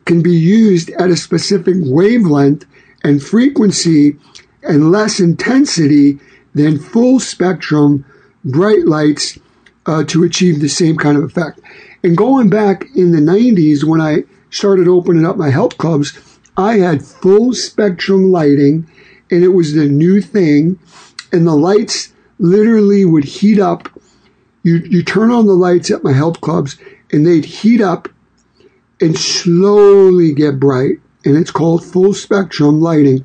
can 0.04 0.22
be 0.22 0.34
used 0.34 0.90
at 0.90 1.10
a 1.10 1.16
specific 1.16 1.74
wavelength 1.78 2.64
and 3.02 3.22
frequency 3.22 4.16
and 4.62 4.90
less 4.90 5.20
intensity 5.20 6.18
than 6.54 6.78
full 6.78 7.20
spectrum 7.20 8.04
bright 8.44 8.86
lights 8.86 9.38
uh, 9.86 10.04
to 10.04 10.24
achieve 10.24 10.60
the 10.60 10.68
same 10.68 10.96
kind 10.96 11.16
of 11.16 11.24
effect. 11.24 11.60
And 12.02 12.16
going 12.16 12.48
back 12.48 12.86
in 12.94 13.12
the 13.12 13.20
90s, 13.20 13.84
when 13.84 14.00
I 14.00 14.24
started 14.50 14.88
opening 14.88 15.26
up 15.26 15.36
my 15.36 15.50
health 15.50 15.76
clubs, 15.78 16.18
I 16.56 16.78
had 16.78 17.04
full 17.04 17.52
spectrum 17.52 18.30
lighting 18.30 18.88
and 19.30 19.42
it 19.42 19.48
was 19.48 19.74
the 19.74 19.86
new 19.86 20.20
thing. 20.20 20.78
And 21.32 21.46
the 21.46 21.54
lights 21.54 22.12
literally 22.38 23.04
would 23.04 23.24
heat 23.24 23.58
up. 23.58 23.88
You, 24.62 24.76
you 24.76 25.02
turn 25.02 25.30
on 25.30 25.46
the 25.46 25.54
lights 25.54 25.90
at 25.90 26.04
my 26.04 26.12
health 26.12 26.40
clubs 26.40 26.76
and 27.12 27.26
they'd 27.26 27.44
heat 27.44 27.80
up 27.80 28.08
and 29.00 29.16
slowly 29.16 30.32
get 30.32 30.60
bright. 30.60 30.98
And 31.24 31.36
it's 31.36 31.50
called 31.50 31.84
full 31.84 32.14
spectrum 32.14 32.80
lighting. 32.80 33.24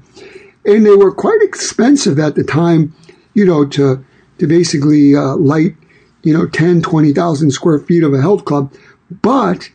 And 0.65 0.85
they 0.85 0.95
were 0.95 1.13
quite 1.13 1.41
expensive 1.41 2.19
at 2.19 2.35
the 2.35 2.43
time, 2.43 2.95
you 3.33 3.45
know, 3.45 3.65
to, 3.67 4.03
to 4.39 4.47
basically 4.47 5.15
uh, 5.15 5.35
light, 5.35 5.75
you 6.23 6.33
know, 6.33 6.47
10, 6.47 6.81
20,000 6.81 7.51
square 7.51 7.79
feet 7.79 8.03
of 8.03 8.13
a 8.13 8.21
health 8.21 8.45
club. 8.45 8.73
But 9.09 9.69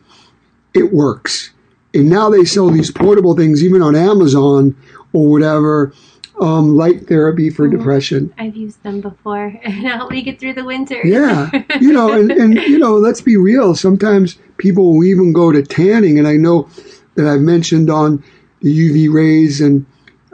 it 0.73 0.93
works. 0.93 1.51
And 1.93 2.09
now 2.09 2.29
they 2.29 2.45
sell 2.45 2.69
these 2.69 2.91
portable 2.91 3.35
things 3.35 3.63
even 3.63 3.81
on 3.81 3.95
Amazon 3.95 4.75
or 5.13 5.29
whatever 5.29 5.93
um, 6.39 6.75
light 6.75 7.07
therapy 7.07 7.49
for 7.49 7.67
mm-hmm. 7.67 7.77
depression. 7.77 8.33
I've 8.37 8.55
used 8.55 8.81
them 8.83 9.01
before 9.01 9.45
and 9.63 9.73
help 9.73 10.11
me 10.11 10.21
get 10.21 10.39
through 10.39 10.53
the 10.53 10.63
winter. 10.63 11.01
yeah. 11.03 11.49
You 11.79 11.93
know, 11.93 12.11
and, 12.11 12.31
and, 12.31 12.53
you 12.67 12.77
know, 12.77 12.97
let's 12.97 13.21
be 13.21 13.37
real. 13.37 13.75
Sometimes 13.75 14.37
people 14.57 14.93
will 14.93 15.03
even 15.03 15.33
go 15.33 15.51
to 15.51 15.63
tanning. 15.63 16.19
And 16.19 16.27
I 16.27 16.37
know 16.37 16.69
that 17.15 17.27
I've 17.27 17.41
mentioned 17.41 17.89
on 17.89 18.23
the 18.61 18.89
UV 18.89 19.13
rays 19.13 19.61
and 19.61 19.85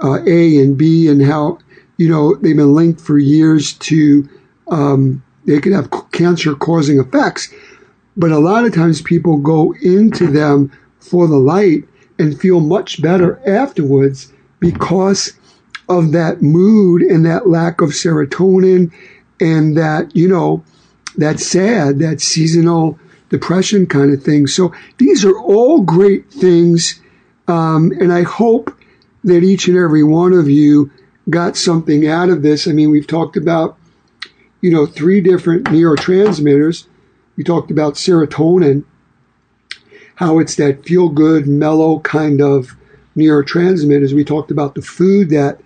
uh, 0.04 0.20
A 0.26 0.60
and 0.60 0.78
B 0.78 1.08
and 1.08 1.22
how, 1.24 1.60
you 1.98 2.10
know, 2.10 2.36
they've 2.36 2.56
been 2.56 2.74
linked 2.74 3.02
for 3.02 3.18
years 3.18 3.74
to, 3.74 4.28
um, 4.70 5.24
they 5.46 5.60
could 5.60 5.74
have 5.74 5.90
cancer 6.12 6.56
causing 6.56 7.00
effects. 7.00 7.54
But 8.16 8.32
a 8.32 8.40
lot 8.40 8.66
of 8.66 8.74
times 8.74 9.02
people 9.02 9.38
go 9.38 9.74
into 9.82 10.28
them 10.28 10.72
for 11.00 11.28
the 11.28 11.38
light 11.38 11.84
and 12.20 12.40
feel 12.40 12.60
much 12.60 13.02
better 13.02 13.42
afterwards 13.48 14.32
because 14.60 15.34
of 15.90 16.12
that 16.14 16.42
mood 16.42 17.02
and 17.02 17.26
that 17.26 17.48
lack 17.48 17.82
of 17.82 17.90
serotonin 17.90 18.92
and 19.40 19.78
that, 19.78 20.16
you 20.16 20.28
know, 20.28 20.64
that 21.18 21.40
sad, 21.40 22.00
that 22.00 22.22
seasonal 22.22 22.98
depression 23.30 23.86
kind 23.86 24.14
of 24.14 24.24
thing. 24.24 24.48
So 24.48 24.74
these 24.98 25.26
are 25.26 25.38
all 25.38 25.82
great 25.82 26.32
things. 26.32 27.02
Um, 27.48 27.92
and 28.00 28.14
I 28.14 28.24
hope 28.24 28.76
that 29.24 29.44
each 29.44 29.68
and 29.68 29.78
every 29.78 30.04
one 30.04 30.34
of 30.34 30.50
you 30.50 30.92
got 31.30 31.58
something 31.58 32.08
out 32.08 32.30
of 32.30 32.42
this. 32.42 32.68
I 32.68 32.72
mean, 32.72 32.92
we've 32.92 33.08
talked 33.08 33.38
about, 33.38 33.78
you 34.62 34.72
know, 34.72 34.86
three 34.86 35.22
different 35.22 35.66
neurotransmitters. 35.66 36.88
We 37.38 37.44
talked 37.44 37.72
about 37.72 37.96
serotonin, 37.96 38.84
how 40.16 40.40
it's 40.40 40.56
that 40.56 40.86
feel 40.86 41.10
good, 41.10 41.48
mellow 41.48 42.00
kind 42.00 42.42
of 42.42 42.76
neurotransmitters. 43.16 44.14
We 44.14 44.24
talked 44.24 44.52
about 44.52 44.76
the 44.76 44.82
food 44.82 45.30
that 45.30 45.60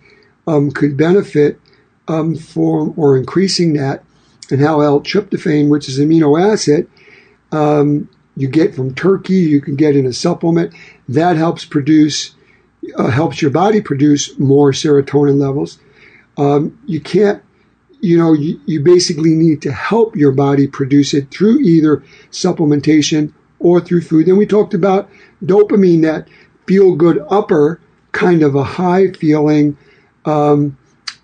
um, 0.47 0.71
could 0.71 0.97
benefit 0.97 1.59
um, 2.07 2.35
for 2.35 2.93
or 2.95 3.17
increasing 3.17 3.73
that, 3.73 4.03
and 4.49 4.61
how 4.61 4.79
L-tryptophan, 4.81 5.69
which 5.69 5.89
is 5.89 5.99
amino 5.99 6.39
acid, 6.41 6.89
um, 7.51 8.09
you 8.35 8.47
get 8.47 8.75
from 8.75 8.95
turkey, 8.95 9.33
you 9.33 9.61
can 9.61 9.75
get 9.75 9.95
in 9.95 10.05
a 10.05 10.13
supplement 10.13 10.73
that 11.09 11.35
helps 11.35 11.65
produce 11.65 12.35
uh, 12.95 13.09
helps 13.09 13.41
your 13.41 13.51
body 13.51 13.81
produce 13.81 14.37
more 14.39 14.71
serotonin 14.71 15.37
levels. 15.37 15.79
Um, 16.37 16.79
you 16.85 17.01
can't, 17.01 17.43
you 17.99 18.17
know, 18.17 18.33
you, 18.33 18.61
you 18.65 18.79
basically 18.79 19.31
need 19.31 19.61
to 19.63 19.71
help 19.73 20.15
your 20.15 20.31
body 20.31 20.67
produce 20.67 21.13
it 21.13 21.29
through 21.31 21.59
either 21.59 22.03
supplementation 22.31 23.33
or 23.59 23.81
through 23.81 24.01
food. 24.01 24.27
Then 24.27 24.37
we 24.37 24.45
talked 24.45 24.73
about 24.73 25.09
dopamine, 25.43 26.03
that 26.03 26.29
feel 26.67 26.95
good 26.95 27.25
upper 27.29 27.81
kind 28.11 28.43
of 28.43 28.55
a 28.55 28.63
high 28.63 29.11
feeling 29.11 29.77
um, 30.27 30.77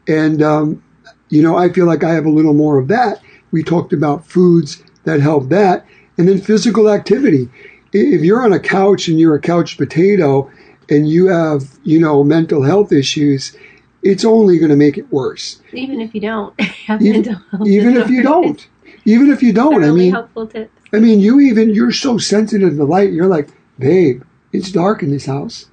and, 0.08 0.42
um, 0.42 0.84
you 1.30 1.42
know, 1.42 1.58
I 1.58 1.72
feel 1.72 1.86
like 1.86 2.04
I 2.04 2.14
have 2.14 2.26
a 2.26 2.30
little 2.30 2.54
more 2.54 2.80
of 2.80 2.88
that. 2.88 3.22
We 3.52 3.64
talked 3.64 3.94
about 3.94 4.26
foods 4.26 4.84
that 5.04 5.20
help 5.20 5.50
that. 5.50 5.86
And 6.18 6.28
then 6.28 6.40
physical 6.40 6.90
activity. 6.90 7.50
If 7.92 8.22
you're 8.22 8.42
on 8.42 8.54
a 8.54 8.60
couch 8.60 9.08
and 9.08 9.20
you're 9.20 9.36
a 9.36 9.42
couch 9.42 9.78
potato 9.78 10.50
and 10.90 11.08
you 11.08 11.28
have, 11.28 11.78
you 11.84 12.00
know, 12.00 12.24
mental 12.24 12.64
health 12.64 12.92
issues, 12.92 13.56
it's 14.02 14.26
only 14.26 14.58
going 14.58 14.70
to 14.70 14.76
make 14.76 14.98
it 14.98 15.12
worse. 15.12 15.62
Even 15.72 16.02
if 16.02 16.14
you 16.14 16.22
don't 16.22 16.60
have 16.62 17.02
even, 17.02 17.22
mental 17.22 17.44
health. 17.52 17.68
Even 17.68 17.98
if 17.98 18.10
you 18.10 18.24
don't. 18.24 18.68
Even 19.06 19.30
if 19.32 19.44
you 19.44 19.54
don't. 19.54 19.76
Really 19.76 19.90
I 19.90 19.92
mean, 19.92 20.12
helpful 20.12 20.48
tips. 20.48 20.72
I 20.94 21.00
mean, 21.00 21.20
you 21.20 21.40
even, 21.40 21.74
you're 21.74 21.92
so 21.92 22.18
sensitive 22.18 22.76
to 22.78 22.84
light. 22.84 23.12
You're 23.12 23.28
like, 23.28 23.50
babe, 23.80 24.24
it's 24.52 24.72
dark 24.72 25.02
in 25.04 25.12
this 25.12 25.26
house. 25.26 25.68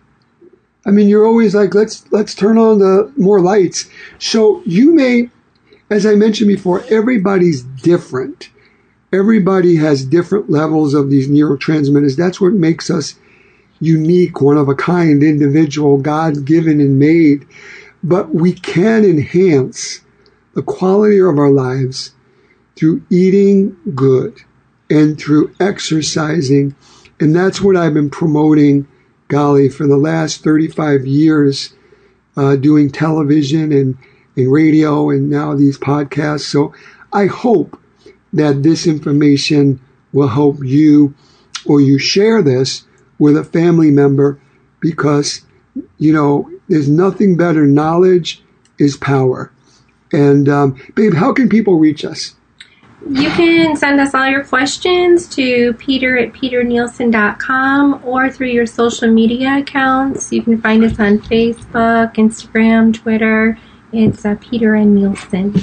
I 0.87 0.91
mean, 0.91 1.09
you're 1.09 1.27
always 1.27 1.55
like, 1.55 1.75
let's 1.75 2.11
let's 2.11 2.35
turn 2.35 2.57
on 2.59 2.79
the 2.79 3.13
more 3.17 3.41
lights. 3.41 3.89
So 4.19 4.63
you 4.65 4.95
may, 4.95 5.31
as 5.91 6.07
I 6.07 6.15
mentioned 6.15 6.49
before, 6.49 6.83
everybody's 6.85 7.63
different. 7.63 8.51
Everybody 9.13 9.77
has 9.77 10.05
different 10.05 10.49
levels 10.49 10.95
of 10.95 11.11
these 11.11 11.29
neurotransmitters. 11.29 12.17
That's 12.17 12.41
what 12.41 12.53
makes 12.53 12.91
us 12.91 13.17
unique, 13.81 14.41
one 14.41 14.57
of 14.57 14.69
a 14.69 14.75
kind, 14.75 15.23
individual, 15.23 15.99
God 15.99 16.45
given 16.45 16.81
and 16.81 16.99
made. 16.99 17.47
But 18.03 18.35
we 18.35 18.53
can 18.53 19.05
enhance 19.05 20.01
the 20.55 20.63
quality 20.63 21.19
of 21.19 21.39
our 21.39 21.51
lives 21.51 22.15
through 22.77 23.03
eating 23.11 23.77
good 23.95 24.39
and 24.89 25.19
through 25.19 25.55
exercising. 25.61 26.75
And 27.19 27.35
that's 27.35 27.61
what 27.61 27.77
I've 27.77 27.95
been 27.95 28.11
promoting 28.11 28.89
golly, 29.31 29.71
for 29.71 29.87
the 29.87 29.97
last 29.97 30.45
35 30.45 31.07
years, 31.07 31.73
uh, 32.37 32.57
doing 32.57 32.91
television 32.91 33.73
and, 33.73 33.97
and 34.37 34.53
radio 34.53 35.09
and 35.09 35.31
now 35.31 35.55
these 35.55 35.79
podcasts. 35.79 36.43
So 36.43 36.75
I 37.13 37.27
hope 37.27 37.81
that 38.33 38.63
this 38.63 38.87
information 38.87 39.81
will 40.13 40.29
help 40.29 40.59
you 40.63 41.15
or 41.65 41.81
you 41.81 41.99
share 41.99 42.43
this 42.43 42.85
with 43.19 43.37
a 43.37 43.45
family 43.45 43.91
member 43.91 44.41
because, 44.81 45.43
you 45.99 46.13
know, 46.13 46.51
there's 46.69 46.89
nothing 46.89 47.37
better. 47.37 47.67
Knowledge 47.67 48.43
is 48.79 48.97
power. 48.97 49.53
And, 50.13 50.49
um, 50.49 50.81
babe, 50.95 51.15
how 51.15 51.33
can 51.33 51.49
people 51.49 51.79
reach 51.79 52.05
us? 52.05 52.35
You 53.09 53.31
can 53.31 53.77
send 53.77 53.99
us 53.99 54.15
all 54.15 54.29
your 54.29 54.45
questions 54.45 55.27
to 55.29 55.73
peter 55.75 56.19
at 56.19 56.33
peternielsen.com 56.35 58.03
or 58.05 58.31
through 58.31 58.49
your 58.49 58.67
social 58.67 59.11
media 59.11 59.59
accounts. 59.59 60.31
You 60.31 60.43
can 60.43 60.61
find 60.61 60.85
us 60.85 61.01
on 61.01 61.19
Facebook, 61.19 62.15
Instagram, 62.15 62.93
Twitter. 62.93 63.59
It's 63.93 64.25
uh, 64.25 64.37
Peter 64.41 64.75
and 64.75 64.95
Nielsen. 64.95 65.61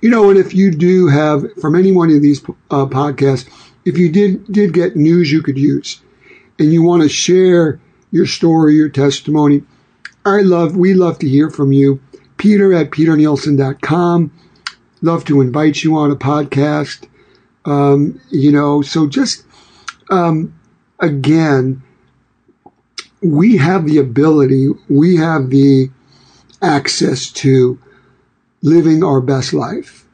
You 0.00 0.08
know, 0.08 0.30
and 0.30 0.38
if 0.38 0.54
you 0.54 0.70
do 0.70 1.06
have, 1.08 1.44
from 1.60 1.76
any 1.76 1.92
one 1.92 2.10
of 2.10 2.22
these 2.22 2.42
uh, 2.70 2.86
podcasts, 2.86 3.48
if 3.84 3.98
you 3.98 4.10
did, 4.10 4.50
did 4.50 4.72
get 4.72 4.96
news 4.96 5.30
you 5.30 5.42
could 5.42 5.58
use 5.58 6.00
and 6.58 6.72
you 6.72 6.82
want 6.82 7.02
to 7.02 7.08
share 7.10 7.78
your 8.10 8.26
story, 8.26 8.74
your 8.74 8.88
testimony, 8.88 9.62
I 10.24 10.40
love, 10.40 10.76
we 10.76 10.94
love 10.94 11.18
to 11.20 11.28
hear 11.28 11.50
from 11.50 11.72
you. 11.72 12.00
Peter 12.38 12.72
at 12.72 12.90
peternielsen.com 12.90 14.32
love 15.02 15.24
to 15.26 15.40
invite 15.40 15.84
you 15.84 15.96
on 15.96 16.10
a 16.10 16.16
podcast. 16.16 17.08
Um, 17.64 18.20
you 18.30 18.50
know, 18.50 18.82
so 18.82 19.08
just 19.08 19.44
um, 20.10 20.58
again, 20.98 21.82
we 23.22 23.56
have 23.56 23.86
the 23.86 23.98
ability, 23.98 24.68
we 24.88 25.16
have 25.16 25.50
the 25.50 25.90
access 26.60 27.30
to 27.30 27.78
living 28.62 29.04
our 29.04 29.20
best 29.20 29.52
life. 29.52 30.06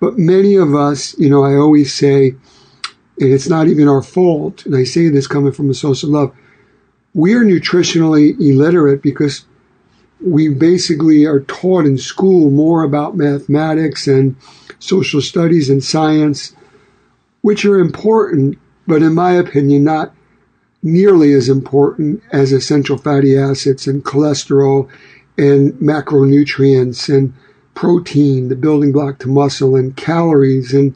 But 0.00 0.18
many 0.18 0.56
of 0.56 0.74
us, 0.74 1.18
you 1.18 1.28
know, 1.28 1.44
I 1.44 1.54
always 1.54 1.94
say, 1.94 2.28
and 3.18 3.32
it's 3.32 3.48
not 3.48 3.68
even 3.68 3.88
our 3.88 4.02
fault, 4.02 4.64
and 4.64 4.74
I 4.74 4.84
say 4.84 5.08
this 5.08 5.26
coming 5.26 5.52
from 5.52 5.68
a 5.68 5.74
source 5.74 6.02
of 6.02 6.08
love, 6.08 6.34
we're 7.14 7.44
nutritionally 7.44 8.38
illiterate 8.40 9.02
because 9.02 9.44
we 10.22 10.48
basically 10.48 11.24
are 11.24 11.40
taught 11.40 11.86
in 11.86 11.98
school 11.98 12.50
more 12.50 12.82
about 12.82 13.16
mathematics 13.16 14.06
and 14.06 14.36
social 14.78 15.20
studies 15.20 15.70
and 15.70 15.82
science, 15.82 16.54
which 17.42 17.64
are 17.64 17.78
important, 17.78 18.58
but 18.86 19.02
in 19.02 19.14
my 19.14 19.32
opinion, 19.32 19.84
not 19.84 20.14
nearly 20.82 21.32
as 21.32 21.48
important 21.48 22.22
as 22.32 22.52
essential 22.52 22.96
fatty 22.96 23.36
acids 23.36 23.86
and 23.86 24.04
cholesterol 24.04 24.88
and 25.36 25.72
macronutrients 25.74 27.14
and 27.14 27.32
protein, 27.74 28.48
the 28.48 28.56
building 28.56 28.92
block 28.92 29.18
to 29.18 29.28
muscle, 29.28 29.76
and 29.76 29.96
calories 29.96 30.74
and 30.74 30.94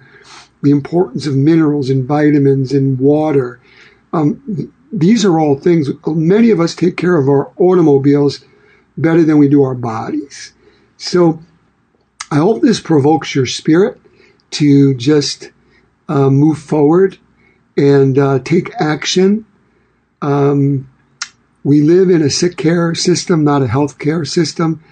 the 0.62 0.70
importance 0.70 1.26
of 1.26 1.36
minerals 1.36 1.90
and 1.90 2.04
vitamins 2.06 2.72
and 2.72 2.98
water. 2.98 3.60
Um, 4.12 4.72
these 4.92 5.24
are 5.24 5.38
all 5.38 5.58
things, 5.58 5.88
many 6.06 6.50
of 6.50 6.60
us 6.60 6.74
take 6.74 6.96
care 6.96 7.16
of 7.16 7.28
our 7.28 7.52
automobiles 7.58 8.44
better 8.96 9.22
than 9.22 9.38
we 9.38 9.48
do 9.48 9.62
our 9.62 9.74
bodies. 9.74 10.52
So 10.96 11.42
I 12.30 12.36
hope 12.36 12.62
this 12.62 12.80
provokes 12.80 13.34
your 13.34 13.46
spirit 13.46 14.00
to 14.52 14.94
just 14.94 15.50
uh, 16.08 16.30
move 16.30 16.58
forward 16.58 17.18
and 17.76 18.18
uh, 18.18 18.38
take 18.40 18.72
action. 18.80 19.46
Um, 20.22 20.88
we 21.62 21.80
live 21.82 22.10
in 22.10 22.22
a 22.22 22.30
sick 22.30 22.56
care 22.56 22.94
system, 22.94 23.44
not 23.44 23.62
a 23.62 23.68
health 23.68 23.98
care 23.98 24.24
system, 24.24 24.82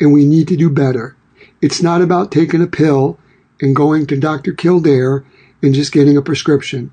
and 0.00 0.12
we 0.12 0.24
need 0.24 0.48
to 0.48 0.56
do 0.56 0.70
better. 0.70 1.16
It's 1.60 1.82
not 1.82 2.02
about 2.02 2.32
taking 2.32 2.62
a 2.62 2.66
pill 2.66 3.18
and 3.60 3.76
going 3.76 4.06
to 4.08 4.18
Dr. 4.18 4.52
Kildare 4.52 5.24
and 5.62 5.74
just 5.74 5.92
getting 5.92 6.16
a 6.16 6.22
prescription. 6.22 6.92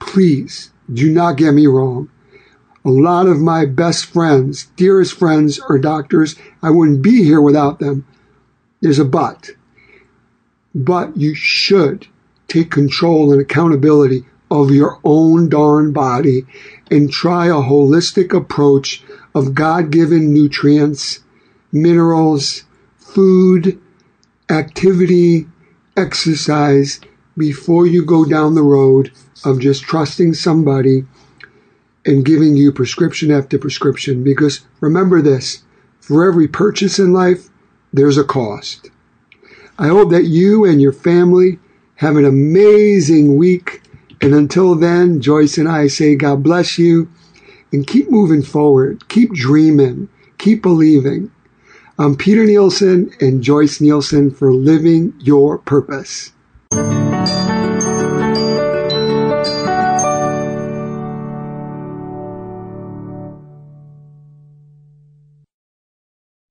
Please 0.00 0.72
do 0.92 1.10
not 1.10 1.36
get 1.36 1.52
me 1.52 1.66
wrong. 1.66 2.10
A 2.84 2.90
lot 2.90 3.26
of 3.26 3.40
my 3.40 3.66
best 3.66 4.06
friends, 4.06 4.68
dearest 4.76 5.12
friends, 5.12 5.58
are 5.68 5.78
doctors. 5.78 6.36
I 6.62 6.70
wouldn't 6.70 7.02
be 7.02 7.24
here 7.24 7.40
without 7.40 7.78
them. 7.78 8.06
There's 8.80 8.98
a 8.98 9.04
but. 9.04 9.50
But 10.74 11.16
you 11.16 11.34
should 11.34 12.06
take 12.48 12.70
control 12.70 13.32
and 13.32 13.40
accountability 13.40 14.24
of 14.50 14.70
your 14.70 14.98
own 15.04 15.48
darn 15.48 15.92
body 15.92 16.46
and 16.90 17.12
try 17.12 17.46
a 17.46 17.62
holistic 17.62 18.34
approach 18.34 19.02
of 19.34 19.54
God 19.54 19.90
given 19.90 20.32
nutrients 20.32 21.20
minerals, 21.72 22.64
food, 22.96 23.80
activity, 24.50 25.46
exercise 25.96 27.00
before 27.36 27.86
you 27.86 28.04
go 28.04 28.24
down 28.24 28.54
the 28.54 28.62
road 28.62 29.12
of 29.44 29.60
just 29.60 29.82
trusting 29.82 30.34
somebody 30.34 31.04
and 32.06 32.24
giving 32.24 32.56
you 32.56 32.72
prescription 32.72 33.30
after 33.30 33.58
prescription. 33.58 34.24
Because 34.24 34.60
remember 34.80 35.20
this 35.20 35.62
for 36.00 36.28
every 36.28 36.48
purchase 36.48 36.98
in 36.98 37.12
life, 37.12 37.48
there's 37.92 38.18
a 38.18 38.24
cost. 38.24 38.90
I 39.78 39.88
hope 39.88 40.10
that 40.10 40.24
you 40.24 40.64
and 40.64 40.80
your 40.80 40.92
family 40.92 41.58
have 41.96 42.16
an 42.16 42.24
amazing 42.24 43.36
week. 43.36 43.82
And 44.20 44.34
until 44.34 44.74
then, 44.74 45.20
Joyce 45.20 45.58
and 45.58 45.68
I 45.68 45.86
say 45.86 46.14
God 46.14 46.42
bless 46.42 46.78
you 46.78 47.10
and 47.72 47.86
keep 47.86 48.10
moving 48.10 48.42
forward. 48.42 49.08
Keep 49.08 49.32
dreaming. 49.34 50.08
Keep 50.38 50.62
believing. 50.62 51.30
I'm 51.98 52.16
Peter 52.16 52.44
Nielsen 52.44 53.10
and 53.20 53.42
Joyce 53.42 53.80
Nielsen 53.80 54.30
for 54.30 54.52
Living 54.52 55.14
Your 55.18 55.58
Purpose. 55.58 56.32